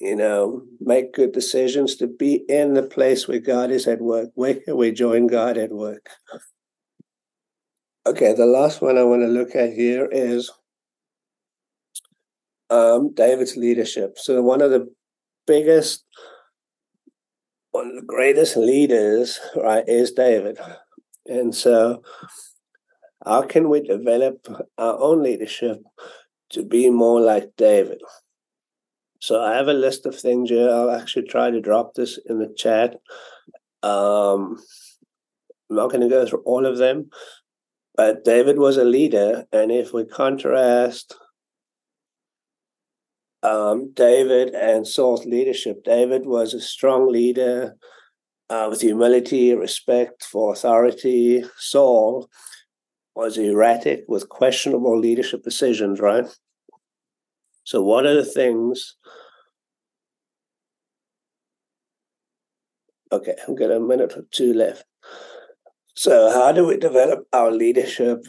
you 0.00 0.16
know, 0.16 0.62
make 0.80 1.14
good 1.14 1.32
decisions 1.32 1.96
to 1.96 2.06
be 2.06 2.44
in 2.48 2.74
the 2.74 2.82
place 2.82 3.26
where 3.26 3.38
God 3.38 3.70
is 3.70 3.86
at 3.86 4.00
work. 4.00 4.30
Where 4.34 4.54
can 4.54 4.76
we 4.76 4.92
join 4.92 5.26
God 5.26 5.56
at 5.56 5.72
work? 5.72 6.08
Okay, 8.06 8.32
the 8.32 8.46
last 8.46 8.80
one 8.80 8.96
I 8.96 9.02
want 9.02 9.22
to 9.22 9.28
look 9.28 9.54
at 9.54 9.72
here 9.72 10.08
is 10.10 10.50
um, 12.70 13.12
David's 13.14 13.56
leadership. 13.56 14.18
So, 14.18 14.42
one 14.42 14.62
of 14.62 14.70
the 14.70 14.88
biggest 15.46 16.04
one 17.70 17.88
of 17.88 17.94
the 17.96 18.02
greatest 18.02 18.56
leaders, 18.56 19.38
right, 19.54 19.84
is 19.86 20.12
David. 20.12 20.58
And 21.26 21.54
so, 21.54 22.02
how 23.24 23.42
can 23.42 23.68
we 23.68 23.82
develop 23.82 24.46
our 24.78 24.98
own 24.98 25.22
leadership 25.22 25.82
to 26.50 26.64
be 26.64 26.90
more 26.90 27.20
like 27.20 27.50
David? 27.56 28.00
So, 29.20 29.42
I 29.42 29.54
have 29.56 29.68
a 29.68 29.72
list 29.72 30.06
of 30.06 30.14
things 30.14 30.50
here. 30.50 30.70
I'll 30.70 30.90
actually 30.90 31.26
try 31.26 31.50
to 31.50 31.60
drop 31.60 31.94
this 31.94 32.18
in 32.26 32.38
the 32.38 32.52
chat. 32.56 32.96
Um, 33.82 34.58
I'm 35.70 35.76
not 35.76 35.90
going 35.90 36.02
to 36.02 36.08
go 36.08 36.26
through 36.26 36.42
all 36.44 36.66
of 36.66 36.78
them, 36.78 37.10
but 37.96 38.24
David 38.24 38.58
was 38.58 38.76
a 38.76 38.84
leader. 38.84 39.44
And 39.52 39.70
if 39.70 39.92
we 39.92 40.04
contrast 40.04 41.16
um, 43.42 43.92
David 43.92 44.54
and 44.54 44.86
Saul's 44.86 45.24
leadership. 45.24 45.84
David 45.84 46.26
was 46.26 46.54
a 46.54 46.60
strong 46.60 47.10
leader 47.10 47.76
uh, 48.50 48.66
with 48.70 48.80
humility, 48.80 49.54
respect 49.54 50.24
for 50.24 50.52
authority. 50.52 51.44
Saul 51.56 52.28
was 53.14 53.36
erratic 53.36 54.04
with 54.08 54.28
questionable 54.28 54.98
leadership 54.98 55.42
decisions, 55.42 56.00
right? 56.00 56.26
So, 57.68 57.82
what 57.82 58.06
are 58.06 58.14
the 58.14 58.24
things? 58.24 58.96
Okay, 63.12 63.34
I've 63.46 63.58
got 63.58 63.70
a 63.70 63.78
minute 63.78 64.14
or 64.16 64.24
two 64.30 64.54
left. 64.54 64.86
So, 65.94 66.30
how 66.30 66.50
do 66.52 66.66
we 66.66 66.78
develop 66.78 67.26
our 67.30 67.50
leadership 67.50 68.24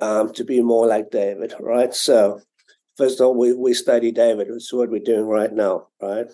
um, 0.00 0.32
to 0.34 0.44
be 0.44 0.62
more 0.62 0.86
like 0.86 1.10
David, 1.10 1.54
right? 1.58 1.92
So, 1.92 2.40
first 2.96 3.18
of 3.18 3.26
all, 3.26 3.34
we, 3.36 3.52
we 3.52 3.74
study 3.74 4.12
David. 4.12 4.46
which 4.46 4.62
is 4.62 4.72
what 4.72 4.90
we're 4.90 5.00
doing 5.00 5.26
right 5.26 5.52
now, 5.52 5.88
right? 6.00 6.26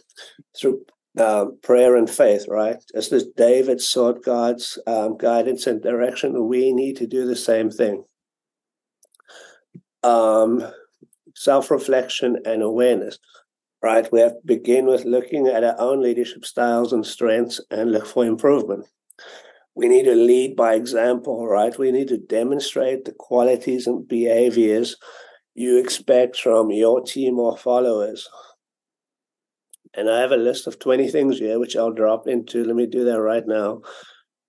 Through 0.55 0.85
um, 1.19 1.59
prayer 1.63 1.97
and 1.97 2.11
faith, 2.11 2.45
right? 2.47 2.77
As 2.95 3.09
this 3.09 3.25
David 3.39 3.81
sought 3.81 4.23
God's 4.23 4.79
um, 4.87 5.17
guidance 5.17 5.67
and 5.67 5.83
direction, 5.83 6.47
we 6.47 6.75
need 6.75 6.99
to 6.99 7.07
do 7.07 7.25
the 7.25 7.37
same 7.37 7.71
thing. 7.71 8.05
Um, 10.03 10.63
Self 11.41 11.71
reflection 11.71 12.37
and 12.45 12.63
awareness, 12.63 13.19
right? 13.83 14.07
We 14.13 14.21
have 14.21 14.33
to 14.33 14.41
begin 14.45 14.85
with 14.85 15.07
looking 15.07 15.47
at 15.47 15.65
our 15.65 15.75
own 15.81 16.03
leadership 16.03 16.45
styles 16.45 16.93
and 16.93 17.07
strengths 17.07 17.59
and 17.71 17.93
look 17.93 18.05
for 18.05 18.27
improvement. 18.27 18.85
We 19.75 19.89
need 19.89 20.03
to 20.03 20.15
lead 20.15 20.55
by 20.55 20.75
example, 20.75 21.49
right? 21.49 21.79
We 21.79 21.93
need 21.93 22.09
to 22.09 22.19
demonstrate 22.19 23.07
the 23.07 23.13
qualities 23.13 23.87
and 23.87 24.07
behaviors 24.07 24.97
you 25.55 25.79
expect 25.79 26.37
from 26.39 26.71
your 26.71 27.01
team 27.01 27.39
or 27.39 27.57
followers. 27.57 28.29
And 29.95 30.11
I 30.11 30.21
have 30.21 30.33
a 30.33 30.37
list 30.37 30.67
of 30.67 30.79
20 30.79 31.09
things 31.09 31.39
here, 31.39 31.59
which 31.59 31.75
I'll 31.75 31.91
drop 31.91 32.29
into. 32.29 32.65
Let 32.65 32.77
me 32.77 32.85
do 32.85 33.07
that 33.07 33.19
right 33.19 33.47
now. 33.47 33.81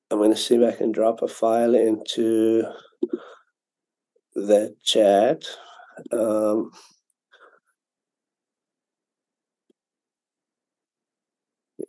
I'm 0.10 0.17
going 0.17 0.32
to 0.32 0.36
see 0.36 0.56
if 0.56 0.73
I 0.73 0.75
can 0.75 0.91
drop 0.91 1.21
a 1.21 1.30
file 1.30 1.73
into 1.73 2.65
the 4.36 4.75
chat. 4.84 5.45
Um, 6.12 6.71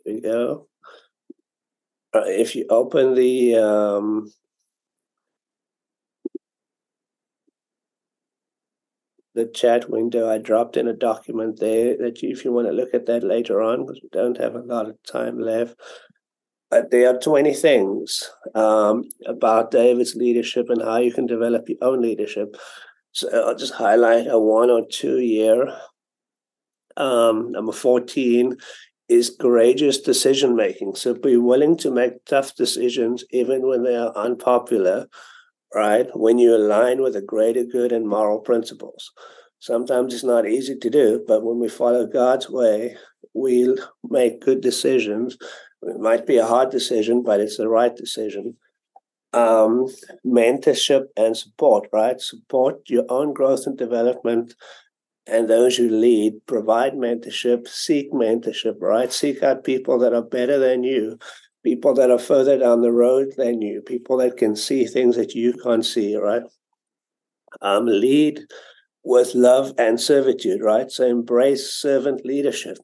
we 0.05 0.21
go. 0.21 0.67
Uh, 2.15 2.23
if 2.25 2.55
you 2.55 2.65
open 2.69 3.15
the 3.15 3.55
um, 3.55 4.31
the 9.35 9.45
chat 9.45 9.89
window. 9.89 10.29
I 10.29 10.37
dropped 10.37 10.77
in 10.77 10.87
a 10.87 10.93
document 10.93 11.59
there 11.59 11.97
that 11.97 12.21
you, 12.21 12.29
if 12.29 12.45
you 12.45 12.51
want 12.51 12.67
to 12.67 12.73
look 12.73 12.93
at 12.93 13.05
that 13.07 13.23
later 13.23 13.61
on, 13.61 13.85
because 13.85 13.99
we 14.01 14.09
don't 14.11 14.37
have 14.37 14.55
a 14.55 14.59
lot 14.59 14.89
of 14.89 15.01
time 15.03 15.39
left. 15.39 15.75
But 16.69 16.91
there 16.91 17.09
are 17.09 17.19
20 17.19 17.53
things 17.53 18.29
um, 18.55 19.03
about 19.27 19.71
David's 19.71 20.15
leadership 20.15 20.69
and 20.69 20.81
how 20.81 20.97
you 20.97 21.11
can 21.11 21.27
develop 21.27 21.69
your 21.69 21.77
own 21.81 22.01
leadership. 22.01 22.55
So 23.13 23.29
I'll 23.47 23.55
just 23.55 23.73
highlight 23.73 24.27
a 24.27 24.39
one 24.39 24.69
or 24.69 24.85
two 24.85 25.19
year. 25.19 25.73
Um, 26.97 27.51
number 27.51 27.71
14 27.71 28.57
is 29.09 29.35
courageous 29.39 29.99
decision 29.99 30.55
making. 30.55 30.95
So 30.95 31.13
be 31.13 31.37
willing 31.37 31.77
to 31.77 31.91
make 31.91 32.25
tough 32.25 32.55
decisions 32.55 33.23
even 33.31 33.67
when 33.67 33.83
they 33.83 33.95
are 33.95 34.15
unpopular 34.15 35.07
right? 35.73 36.07
When 36.13 36.37
you 36.37 36.55
align 36.55 37.01
with 37.01 37.15
a 37.15 37.21
greater 37.21 37.63
good 37.63 37.91
and 37.91 38.07
moral 38.07 38.39
principles. 38.39 39.11
Sometimes 39.59 40.13
it's 40.13 40.23
not 40.23 40.47
easy 40.47 40.77
to 40.77 40.89
do, 40.89 41.23
but 41.27 41.43
when 41.43 41.59
we 41.59 41.69
follow 41.69 42.05
God's 42.05 42.49
way, 42.49 42.97
we'll 43.33 43.77
make 44.03 44.41
good 44.41 44.61
decisions. 44.61 45.37
It 45.81 45.99
might 45.99 46.27
be 46.27 46.37
a 46.37 46.45
hard 46.45 46.69
decision, 46.69 47.23
but 47.23 47.39
it's 47.39 47.57
the 47.57 47.69
right 47.69 47.95
decision. 47.95 48.57
Um, 49.33 49.87
mentorship 50.25 51.05
and 51.17 51.35
support, 51.35 51.89
right? 51.91 52.21
Support 52.21 52.81
your 52.87 53.05
own 53.09 53.33
growth 53.33 53.65
and 53.65 53.77
development 53.77 54.53
and 55.25 55.49
those 55.49 55.79
you 55.79 55.89
lead. 55.89 56.33
Provide 56.45 56.93
mentorship, 56.93 57.67
seek 57.67 58.11
mentorship, 58.11 58.75
right? 58.79 59.11
Seek 59.11 59.41
out 59.41 59.63
people 59.63 59.97
that 59.99 60.13
are 60.13 60.21
better 60.21 60.59
than 60.59 60.83
you 60.83 61.17
people 61.63 61.93
that 61.93 62.11
are 62.11 62.19
further 62.19 62.57
down 62.57 62.81
the 62.81 62.91
road 62.91 63.33
than 63.37 63.61
you, 63.61 63.81
people 63.81 64.17
that 64.17 64.37
can 64.37 64.55
see 64.55 64.85
things 64.85 65.15
that 65.15 65.33
you 65.33 65.53
can't 65.53 65.85
see, 65.85 66.15
right? 66.15 66.43
Um, 67.61 67.85
lead 67.85 68.41
with 69.03 69.33
love 69.33 69.73
and 69.77 69.99
servitude, 69.99 70.61
right? 70.61 70.91
So 70.91 71.07
embrace 71.07 71.73
servant 71.73 72.25
leadership. 72.25 72.77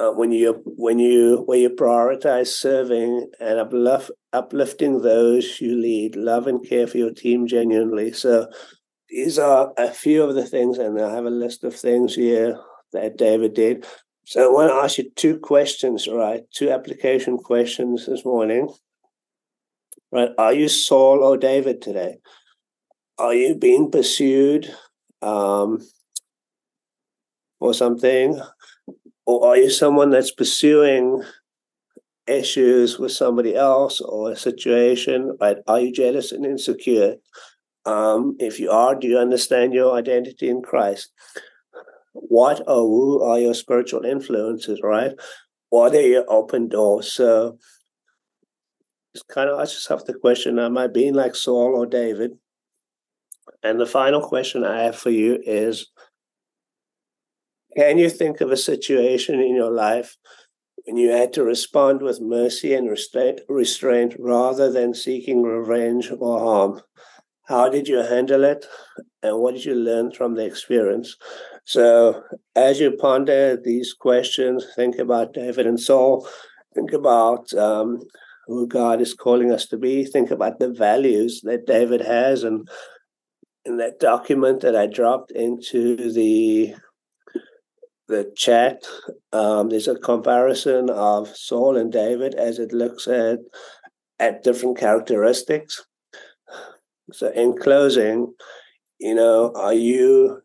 Uh, 0.00 0.12
when 0.12 0.30
you 0.30 0.62
when 0.64 1.00
you 1.00 1.42
when 1.46 1.58
you 1.58 1.70
prioritize 1.70 2.46
serving 2.46 3.28
and 3.40 3.58
uplift, 3.58 4.12
uplifting 4.32 5.02
those 5.02 5.60
you 5.60 5.74
lead, 5.76 6.14
love 6.14 6.46
and 6.46 6.64
care 6.68 6.86
for 6.86 6.98
your 6.98 7.12
team 7.12 7.48
genuinely. 7.48 8.12
So 8.12 8.48
these 9.08 9.40
are 9.40 9.72
a 9.76 9.90
few 9.90 10.22
of 10.22 10.36
the 10.36 10.46
things, 10.46 10.78
and 10.78 11.00
I 11.00 11.12
have 11.12 11.24
a 11.24 11.30
list 11.30 11.64
of 11.64 11.74
things 11.74 12.14
here 12.14 12.60
that 12.92 13.16
David 13.16 13.54
did. 13.54 13.86
So 14.24 14.44
I 14.44 14.52
want 14.52 14.70
to 14.70 14.74
ask 14.74 14.98
you 14.98 15.10
two 15.16 15.38
questions, 15.38 16.06
right? 16.06 16.42
Two 16.54 16.70
application 16.70 17.38
questions 17.38 18.06
this 18.06 18.24
morning. 18.24 18.68
Right? 20.12 20.30
Are 20.38 20.52
you 20.52 20.68
Saul 20.68 21.24
or 21.24 21.36
David 21.36 21.82
today? 21.82 22.18
Are 23.18 23.34
you 23.34 23.54
being 23.54 23.90
pursued 23.90 24.72
um, 25.22 25.80
or 27.58 27.74
something? 27.74 28.40
Or 29.28 29.48
are 29.48 29.56
you 29.58 29.68
someone 29.70 30.10
that's 30.10 30.30
pursuing 30.30 31.22
issues 32.26 32.98
with 32.98 33.12
somebody 33.12 33.54
else 33.54 34.00
or 34.00 34.32
a 34.32 34.36
situation? 34.36 35.36
Right? 35.40 35.58
Are 35.66 35.80
you 35.80 35.92
jealous 35.92 36.32
and 36.32 36.46
insecure? 36.46 37.16
Um, 37.84 38.36
if 38.38 38.58
you 38.58 38.70
are, 38.70 38.94
do 38.94 39.06
you 39.06 39.18
understand 39.18 39.74
your 39.74 39.94
identity 39.94 40.48
in 40.48 40.62
Christ? 40.62 41.12
what 42.28 42.60
or 42.66 42.82
who 42.82 43.22
are 43.22 43.38
your 43.38 43.54
spiritual 43.54 44.04
influences, 44.04 44.80
right? 44.82 45.12
What 45.70 45.94
are 45.94 46.00
your 46.00 46.24
open 46.28 46.68
doors? 46.68 47.12
So 47.12 47.58
it's 49.14 49.22
kind 49.24 49.50
of 49.50 49.60
ask 49.60 49.74
yourself 49.74 50.04
the 50.04 50.14
question, 50.14 50.58
am 50.58 50.78
I 50.78 50.86
being 50.86 51.14
like 51.14 51.34
Saul 51.34 51.74
or 51.76 51.86
David? 51.86 52.32
And 53.62 53.80
the 53.80 53.86
final 53.86 54.20
question 54.20 54.64
I 54.64 54.82
have 54.82 54.96
for 54.96 55.10
you 55.10 55.38
is 55.44 55.88
can 57.78 57.96
you 57.96 58.10
think 58.10 58.40
of 58.40 58.50
a 58.50 58.56
situation 58.56 59.40
in 59.40 59.54
your 59.54 59.70
life 59.70 60.16
when 60.84 60.96
you 60.96 61.10
had 61.10 61.32
to 61.34 61.44
respond 61.44 62.02
with 62.02 62.20
mercy 62.20 62.74
and 62.74 62.90
restraint 63.48 64.16
rather 64.18 64.72
than 64.72 64.92
seeking 64.94 65.44
revenge 65.44 66.10
or 66.18 66.40
harm? 66.40 66.80
How 67.46 67.68
did 67.68 67.86
you 67.86 67.98
handle 67.98 68.42
it? 68.42 68.66
And 69.22 69.38
what 69.38 69.54
did 69.54 69.64
you 69.64 69.76
learn 69.76 70.10
from 70.10 70.34
the 70.34 70.44
experience? 70.44 71.14
So, 71.64 72.24
as 72.56 72.80
you 72.80 72.96
ponder 72.96 73.56
these 73.56 73.94
questions, 73.94 74.66
think 74.74 74.98
about 74.98 75.32
David 75.32 75.66
and 75.68 75.78
Saul, 75.78 76.26
think 76.74 76.92
about 76.92 77.52
um, 77.54 78.00
who 78.48 78.66
God 78.66 79.00
is 79.00 79.14
calling 79.14 79.52
us 79.52 79.66
to 79.66 79.78
be, 79.78 80.04
think 80.04 80.32
about 80.32 80.58
the 80.58 80.72
values 80.72 81.42
that 81.44 81.66
David 81.68 82.00
has. 82.00 82.42
And 82.42 82.68
in 83.64 83.76
that 83.76 84.00
document 84.00 84.62
that 84.62 84.74
I 84.74 84.86
dropped 84.86 85.30
into 85.30 86.10
the 86.12 86.74
the 88.08 88.32
chat, 88.36 88.82
um, 89.32 89.68
there's 89.68 89.88
a 89.88 89.98
comparison 89.98 90.90
of 90.90 91.28
Saul 91.36 91.76
and 91.76 91.92
David 91.92 92.34
as 92.34 92.58
it 92.58 92.72
looks 92.72 93.06
at 93.06 93.38
at 94.18 94.42
different 94.42 94.78
characteristics. 94.78 95.84
So, 97.12 97.28
in 97.30 97.56
closing, 97.56 98.34
you 98.98 99.14
know, 99.14 99.52
are 99.54 99.74
you 99.74 100.42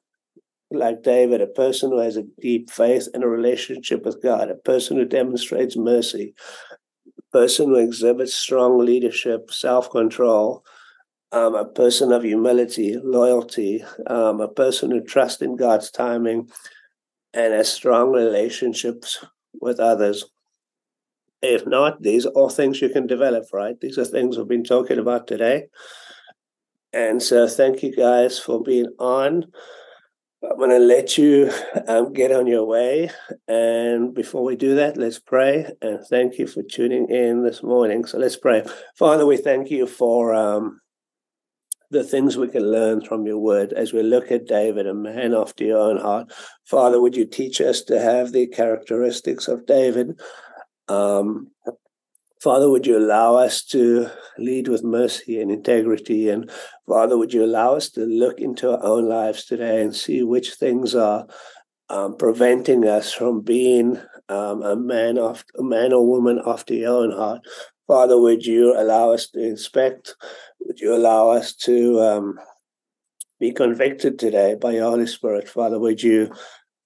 like 0.71 1.04
David, 1.04 1.41
a 1.41 1.47
person 1.47 1.91
who 1.91 1.99
has 1.99 2.17
a 2.17 2.23
deep 2.41 2.69
faith 2.69 3.08
and 3.13 3.23
a 3.23 3.28
relationship 3.28 4.06
with 4.06 4.21
God, 4.21 4.50
a 4.50 4.56
person 4.56 4.98
who 4.98 5.06
demonstrates 5.06 5.77
mercy, 5.77 6.33
a 7.08 7.37
person 7.37 7.69
who 7.69 7.75
exhibits 7.75 8.33
strong 8.33 8.79
leadership, 8.79 9.52
self 9.52 9.90
control, 9.90 10.63
um, 11.31 11.56
a 11.56 11.65
person 11.65 12.12
of 12.12 12.23
humility, 12.23 12.98
loyalty, 13.04 13.83
um, 14.08 14.40
a 14.42 14.48
person 14.48 14.92
who 14.92 15.02
trusts 15.02 15.42
in 15.42 15.56
God's 15.56 15.92
timing, 15.92 16.50
and 17.34 17.54
has 17.54 17.71
strong 17.71 18.12
relationships 18.12 19.23
with 19.60 19.79
others. 19.79 20.25
If 21.42 21.65
not, 21.65 22.02
these 22.02 22.25
are 22.25 22.31
all 22.31 22.50
things 22.50 22.81
you 22.81 22.90
can 22.90 23.06
develop, 23.06 23.46
right? 23.52 23.79
These 23.79 23.98
are 23.98 24.06
things 24.06 24.38
we've 24.38 24.48
been 24.48 24.63
talking 24.63 25.00
about 25.00 25.27
today. 25.27 25.67
And 26.94 27.21
so 27.21 27.48
thank 27.48 27.84
you 27.84 27.94
guys 27.94 28.40
for 28.40 28.62
being 28.62 28.88
on. 29.00 29.46
I'm 30.44 30.58
going 30.58 30.69
to 30.69 30.79
let 30.79 31.17
you 31.17 31.52
um, 31.88 32.13
get 32.13 32.31
on 32.31 32.48
your 32.48 32.65
way. 32.65 33.10
And 33.48 34.13
before 34.13 34.44
we 34.44 34.56
do 34.56 34.75
that, 34.75 34.98
let's 34.98 35.19
pray. 35.19 35.71
And 35.81 36.06
thank 36.08 36.38
you 36.38 36.48
for 36.48 36.63
tuning 36.63 37.10
in 37.10 37.44
this 37.44 37.63
morning. 37.63 38.06
So 38.06 38.17
let's 38.17 38.36
pray. 38.36 38.63
Father, 38.96 39.25
we 39.25 39.38
thank 39.38 39.71
you 39.71 39.88
for 39.88 40.34
um, 40.34 40.81
the 41.94 42.04
things 42.04 42.35
we 42.35 42.48
can 42.48 42.71
learn 42.71 43.02
from 43.02 43.25
your 43.25 43.37
word 43.37 43.71
as 43.73 43.94
we 43.94 44.04
look 44.04 44.31
at 44.31 44.48
David, 44.48 44.87
a 44.87 44.94
man 44.94 45.33
after 45.33 45.63
your 45.63 45.79
own 45.79 45.98
heart. 45.98 46.33
Father, 46.65 47.00
would 47.00 47.15
you 47.15 47.25
teach 47.25 47.62
us 47.62 47.81
to 47.83 48.00
have 48.00 48.31
the 48.31 48.48
characteristics 48.48 49.48
of 49.48 49.65
David? 49.65 50.19
Um, 50.87 51.52
Father, 52.41 52.69
would 52.69 52.85
you 52.85 52.98
allow 52.98 53.35
us 53.35 53.63
to 53.63 54.10
lead 54.37 54.67
with 54.67 54.83
mercy 54.83 55.39
and 55.39 55.50
integrity? 55.50 56.27
And 56.27 56.52
Father, 56.85 57.17
would 57.17 57.33
you 57.33 57.46
allow 57.46 57.75
us 57.75 57.89
to 57.91 58.02
look 58.02 58.41
into 58.41 58.69
our 58.71 58.83
own 58.83 59.08
lives 59.08 59.46
today 59.46 59.81
and 59.81 59.96
see 59.96 60.23
which 60.23 60.56
things 60.56 60.94
are 60.94 61.25
um, 61.87 62.17
preventing 62.17 62.85
us 62.85 63.13
from 63.13 63.41
being 63.41 63.98
um, 64.27 64.62
a 64.62 64.75
man 64.75 65.17
of 65.17 65.46
a 65.58 65.63
man 65.63 65.94
or 65.94 66.06
woman 66.06 66.41
after 66.46 66.73
your 66.73 67.04
own 67.04 67.12
heart? 67.12 67.41
Father, 67.87 68.19
would 68.19 68.46
you 68.46 68.77
allow 68.77 69.13
us 69.13 69.29
to 69.29 69.39
inspect? 69.41 70.15
Would 70.65 70.79
you 70.79 70.95
allow 70.95 71.29
us 71.29 71.53
to 71.55 71.99
um, 72.01 72.39
be 73.39 73.51
convicted 73.51 74.19
today 74.19 74.55
by 74.55 74.71
your 74.71 74.89
Holy 74.89 75.07
Spirit? 75.07 75.47
Father, 75.47 75.79
would 75.79 76.01
you 76.01 76.31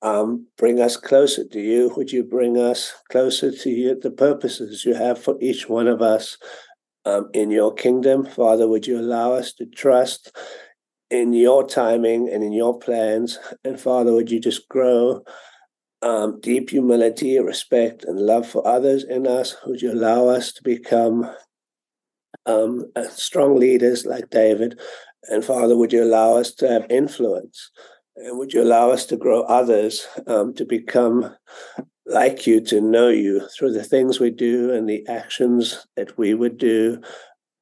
um, 0.02 0.48
bring 0.58 0.80
us 0.80 0.98
closer 0.98 1.44
to 1.46 1.60
you. 1.60 1.92
Would 1.96 2.12
you 2.12 2.24
bring 2.24 2.58
us 2.58 2.94
closer 3.10 3.52
to 3.52 3.70
you, 3.70 4.00
the 4.00 4.12
purposes 4.12 4.86
you 4.86 4.94
have 4.94 5.22
for 5.22 5.38
each 5.42 5.68
one 5.68 5.88
of 5.88 6.02
us 6.02 6.38
um, 7.06 7.30
in 7.34 7.52
your 7.52 7.74
kingdom? 7.74 8.26
Father, 8.26 8.68
would 8.68 8.86
you 8.86 9.00
allow 9.00 9.34
us 9.34 9.54
to 9.54 9.66
trust 9.66 10.36
in 11.10 11.34
your 11.34 11.66
timing 11.66 12.30
and 12.30 12.44
in 12.44 12.52
your 12.52 12.78
plans? 12.78 13.40
And 13.64 13.80
Father, 13.80 14.14
would 14.14 14.30
you 14.30 14.40
just 14.40 14.68
grow 14.70 15.24
um, 16.02 16.40
deep 16.42 16.70
humility, 16.70 17.40
respect, 17.40 18.04
and 18.04 18.20
love 18.20 18.48
for 18.48 18.66
others 18.68 19.04
in 19.04 19.26
us? 19.26 19.56
Would 19.66 19.82
you 19.82 19.92
allow 19.92 20.28
us 20.28 20.54
to 20.54 20.64
become 20.64 21.34
um, 22.48 22.86
strong 23.12 23.60
leaders 23.60 24.06
like 24.06 24.30
David? 24.30 24.80
And 25.30 25.44
Father, 25.46 25.78
would 25.78 25.94
you 25.94 26.04
allow 26.04 26.38
us 26.38 26.52
to 26.56 26.68
have 26.68 26.88
influence? 26.90 27.72
And 28.16 28.40
would 28.40 28.54
you 28.54 28.64
allow 28.64 28.90
us 28.90 29.06
to 29.08 29.18
grow 29.18 29.42
others 29.44 30.08
um, 30.26 30.54
to 30.56 30.66
become 30.66 31.36
like 32.06 32.48
you, 32.48 32.62
to 32.62 32.82
know 32.82 33.10
you 33.10 33.48
through 33.50 33.74
the 33.74 33.84
things 33.84 34.20
we 34.20 34.32
do 34.32 34.72
and 34.72 34.90
the 34.90 35.06
actions 35.08 35.86
that 35.96 36.18
we 36.18 36.34
would 36.34 36.58
do 36.58 37.02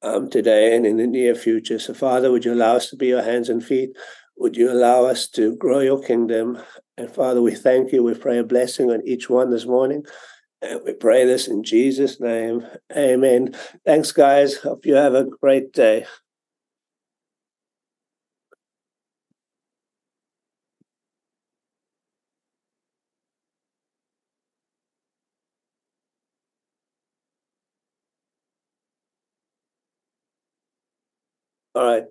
um, 0.02 0.30
today 0.30 0.76
and 0.76 0.86
in 0.86 0.96
the 0.98 1.06
near 1.06 1.34
future? 1.34 1.78
So, 1.78 1.94
Father, 1.94 2.30
would 2.30 2.44
you 2.44 2.54
allow 2.54 2.76
us 2.76 2.88
to 2.90 2.96
be 2.96 3.08
your 3.08 3.22
hands 3.22 3.48
and 3.48 3.64
feet? 3.64 3.90
Would 4.38 4.56
you 4.56 4.70
allow 4.70 5.04
us 5.04 5.28
to 5.30 5.56
grow 5.56 5.80
your 5.80 6.02
kingdom? 6.02 6.58
And 6.96 7.10
Father, 7.10 7.42
we 7.42 7.54
thank 7.54 7.92
you. 7.92 8.02
We 8.02 8.14
pray 8.14 8.38
a 8.38 8.44
blessing 8.44 8.90
on 8.90 9.02
each 9.06 9.28
one 9.28 9.50
this 9.50 9.66
morning. 9.66 10.04
And 10.62 10.80
we 10.84 10.92
pray 10.94 11.24
this 11.24 11.48
in 11.48 11.62
Jesus' 11.62 12.20
name. 12.20 12.66
Amen. 12.96 13.54
Thanks, 13.84 14.12
guys. 14.12 14.56
Hope 14.56 14.86
you 14.86 14.94
have 14.94 15.14
a 15.14 15.24
great 15.24 15.72
day. 15.72 16.06
All 31.74 31.84
right. 31.84 32.04